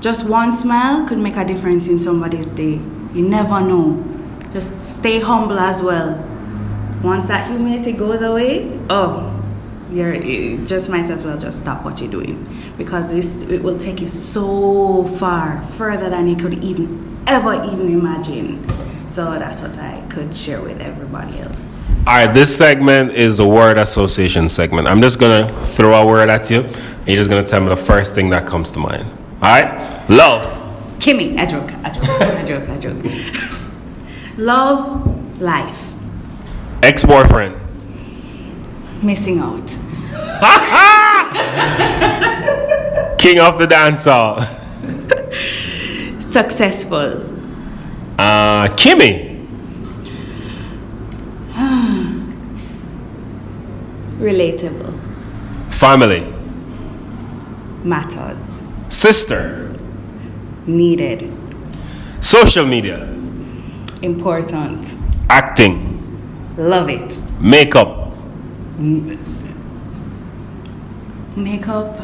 Just 0.00 0.26
one 0.26 0.52
smile 0.52 1.06
could 1.06 1.18
make 1.18 1.36
a 1.36 1.44
difference 1.44 1.88
in 1.88 2.00
somebody's 2.00 2.46
day. 2.46 2.80
You 3.14 3.28
never 3.28 3.60
know. 3.60 4.02
Just 4.52 4.82
stay 4.82 5.20
humble 5.20 5.58
as 5.58 5.82
well. 5.82 6.26
Once 7.02 7.28
that 7.28 7.48
humility 7.48 7.92
goes 7.92 8.20
away, 8.20 8.78
oh, 8.90 9.29
you're 9.92 10.14
you 10.14 10.62
eh, 10.62 10.66
just 10.66 10.88
might 10.88 11.10
as 11.10 11.24
well 11.24 11.38
just 11.38 11.60
stop 11.60 11.84
what 11.84 12.00
you're 12.00 12.10
doing 12.10 12.74
because 12.76 13.10
this 13.10 13.42
it 13.42 13.62
will 13.62 13.76
take 13.76 14.00
you 14.00 14.08
so 14.08 15.04
far 15.18 15.62
further 15.72 16.08
than 16.08 16.28
you 16.28 16.36
could 16.36 16.62
even 16.64 17.22
ever 17.26 17.54
even 17.64 17.92
imagine. 17.92 18.66
So 19.06 19.24
that's 19.38 19.60
what 19.60 19.76
I 19.78 20.00
could 20.08 20.36
share 20.36 20.60
with 20.62 20.80
everybody 20.80 21.38
else. 21.40 21.78
All 22.06 22.14
right, 22.14 22.32
this 22.32 22.56
segment 22.56 23.12
is 23.12 23.40
a 23.40 23.46
word 23.46 23.76
association 23.76 24.48
segment. 24.48 24.86
I'm 24.86 25.02
just 25.02 25.18
gonna 25.18 25.48
throw 25.66 25.94
a 25.94 26.06
word 26.06 26.30
at 26.30 26.50
you, 26.50 26.60
and 26.60 27.08
you're 27.08 27.16
just 27.16 27.28
gonna 27.28 27.46
tell 27.46 27.60
me 27.60 27.68
the 27.68 27.76
first 27.76 28.14
thing 28.14 28.30
that 28.30 28.46
comes 28.46 28.70
to 28.72 28.78
mind. 28.78 29.08
All 29.42 29.62
right, 29.62 30.08
love. 30.08 30.56
Kimmy, 30.98 31.38
I 31.38 31.46
joke, 31.46 31.72
I 31.82 31.90
joke, 31.90 32.20
I 32.20 32.44
joke, 32.44 32.68
I 32.68 32.78
joke. 32.78 33.56
Love, 34.36 35.40
life, 35.40 35.94
Ex-boyfriend. 36.82 37.59
Missing 39.02 39.38
out, 39.38 39.66
King 43.18 43.38
of 43.40 43.56
the 43.58 43.66
Dancehall. 43.66 44.40
successful, 46.22 47.26
Uh, 48.18 48.68
Kimmy. 48.76 49.38
relatable, 54.18 54.92
Family. 55.72 56.26
matters, 57.84 58.50
Sister. 58.90 59.72
needed, 60.66 61.32
Social 62.20 62.66
media. 62.66 62.98
important, 64.02 64.84
Acting. 65.30 65.86
love 66.58 66.90
it. 66.90 67.18
Makeup. 67.40 67.99
Makeup, 71.36 71.98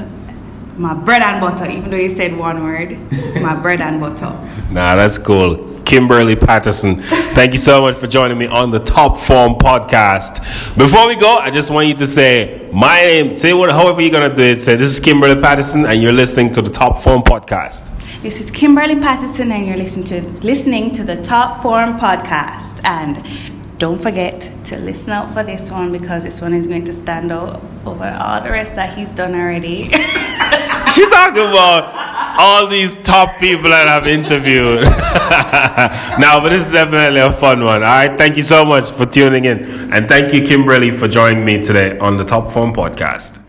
my 0.77 0.95
bread 0.95 1.23
and 1.23 1.41
butter. 1.41 1.71
Even 1.71 1.91
though 1.91 1.97
you 1.97 2.11
said 2.11 2.37
one 2.37 2.63
word, 2.63 2.93
it's 3.11 3.41
my 3.41 3.61
bread 3.61 3.81
and 3.81 4.01
butter. 4.01 4.39
Nah, 4.71 4.97
that's 4.97 5.17
cool. 5.17 5.75
Kimberly 5.85 6.35
Patterson, 6.35 6.97
thank 6.97 7.53
you 7.53 7.59
so 7.59 7.81
much 7.81 7.95
for 7.95 8.09
joining 8.09 8.37
me 8.37 8.47
on 8.49 8.71
the 8.71 8.81
Top 8.81 9.17
Form 9.17 9.55
podcast. 9.55 10.77
Before 10.77 11.07
we 11.07 11.15
go, 11.15 11.37
I 11.37 11.51
just 11.51 11.71
want 11.71 11.87
you 11.87 11.95
to 11.95 12.07
say 12.07 12.69
my 12.73 13.05
name, 13.05 13.37
say 13.37 13.53
what, 13.55 13.71
however 13.71 14.01
you're 14.03 14.11
gonna 14.11 14.35
do 14.35 14.43
it. 14.43 14.61
Say 14.61 14.75
this 14.75 14.91
is 14.91 15.01
Kimberly 15.01 15.41
Patterson, 15.41 15.87
and 15.87 16.03
you're 16.03 16.13
listening 16.13 16.51
to 16.53 16.63
the 16.63 16.71
Top 16.71 16.99
Form 16.99 17.23
podcast. 17.23 17.87
This 18.23 18.41
is 18.41 18.51
Kimberly 18.51 18.97
Patterson, 18.97 19.53
and 19.53 19.65
you're 19.65 19.77
listening 19.77 20.07
to 20.07 20.21
listening 20.45 20.91
to 20.93 21.05
the 21.05 21.23
Top 21.23 21.63
Form 21.63 21.97
podcast. 21.97 22.85
And 22.85 23.56
don't 23.79 24.01
forget 24.01 24.51
to 24.65 24.79
listen 24.79 25.13
out 25.13 25.33
for 25.33 25.43
this 25.43 25.71
one 25.71 25.93
because 25.93 26.25
this 26.25 26.41
one 26.41 26.55
is 26.55 26.67
going 26.67 26.85
to 26.85 26.93
stand 26.93 27.31
out 27.31 27.61
over 27.85 28.09
all 28.21 28.43
the 28.43 28.51
rest 28.51 28.75
that 28.77 28.97
he's 28.97 29.13
done 29.13 29.35
already. 29.35 29.91
She's 30.95 31.09
talking 31.09 31.43
about 31.43 31.93
all 32.39 32.69
these 32.69 32.97
top 33.03 33.39
people 33.39 33.71
that 33.71 33.89
I've 33.89 34.07
interviewed. 34.07 34.83
now, 36.19 36.41
but 36.41 36.51
this 36.51 36.67
is 36.67 36.73
definitely 36.73 37.21
a 37.21 37.33
fun 37.33 37.65
one. 37.65 37.83
All 37.83 37.89
right, 37.89 38.17
thank 38.17 38.37
you 38.37 38.43
so 38.43 38.65
much 38.65 38.91
for 38.91 39.05
tuning 39.05 39.45
in, 39.45 39.93
and 39.93 40.09
thank 40.09 40.33
you, 40.33 40.43
Kimberly, 40.43 40.91
for 40.91 41.09
joining 41.09 41.45
me 41.45 41.63
today 41.63 41.99
on 41.99 42.17
the 42.17 42.25
Top 42.25 42.53
Form 42.53 42.73
podcast. 42.73 43.46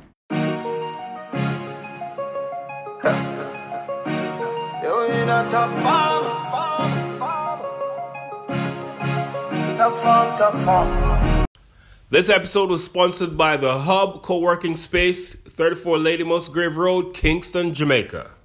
This 12.10 12.30
episode 12.30 12.70
was 12.70 12.84
sponsored 12.84 13.38
by 13.38 13.56
the 13.56 13.80
Hub 13.80 14.22
Co 14.22 14.40
working 14.40 14.76
Space, 14.76 15.34
34 15.34 15.98
Lady 15.98 16.26
Musgrave 16.26 16.76
Road, 16.76 17.14
Kingston, 17.14 17.74
Jamaica. 17.74 18.37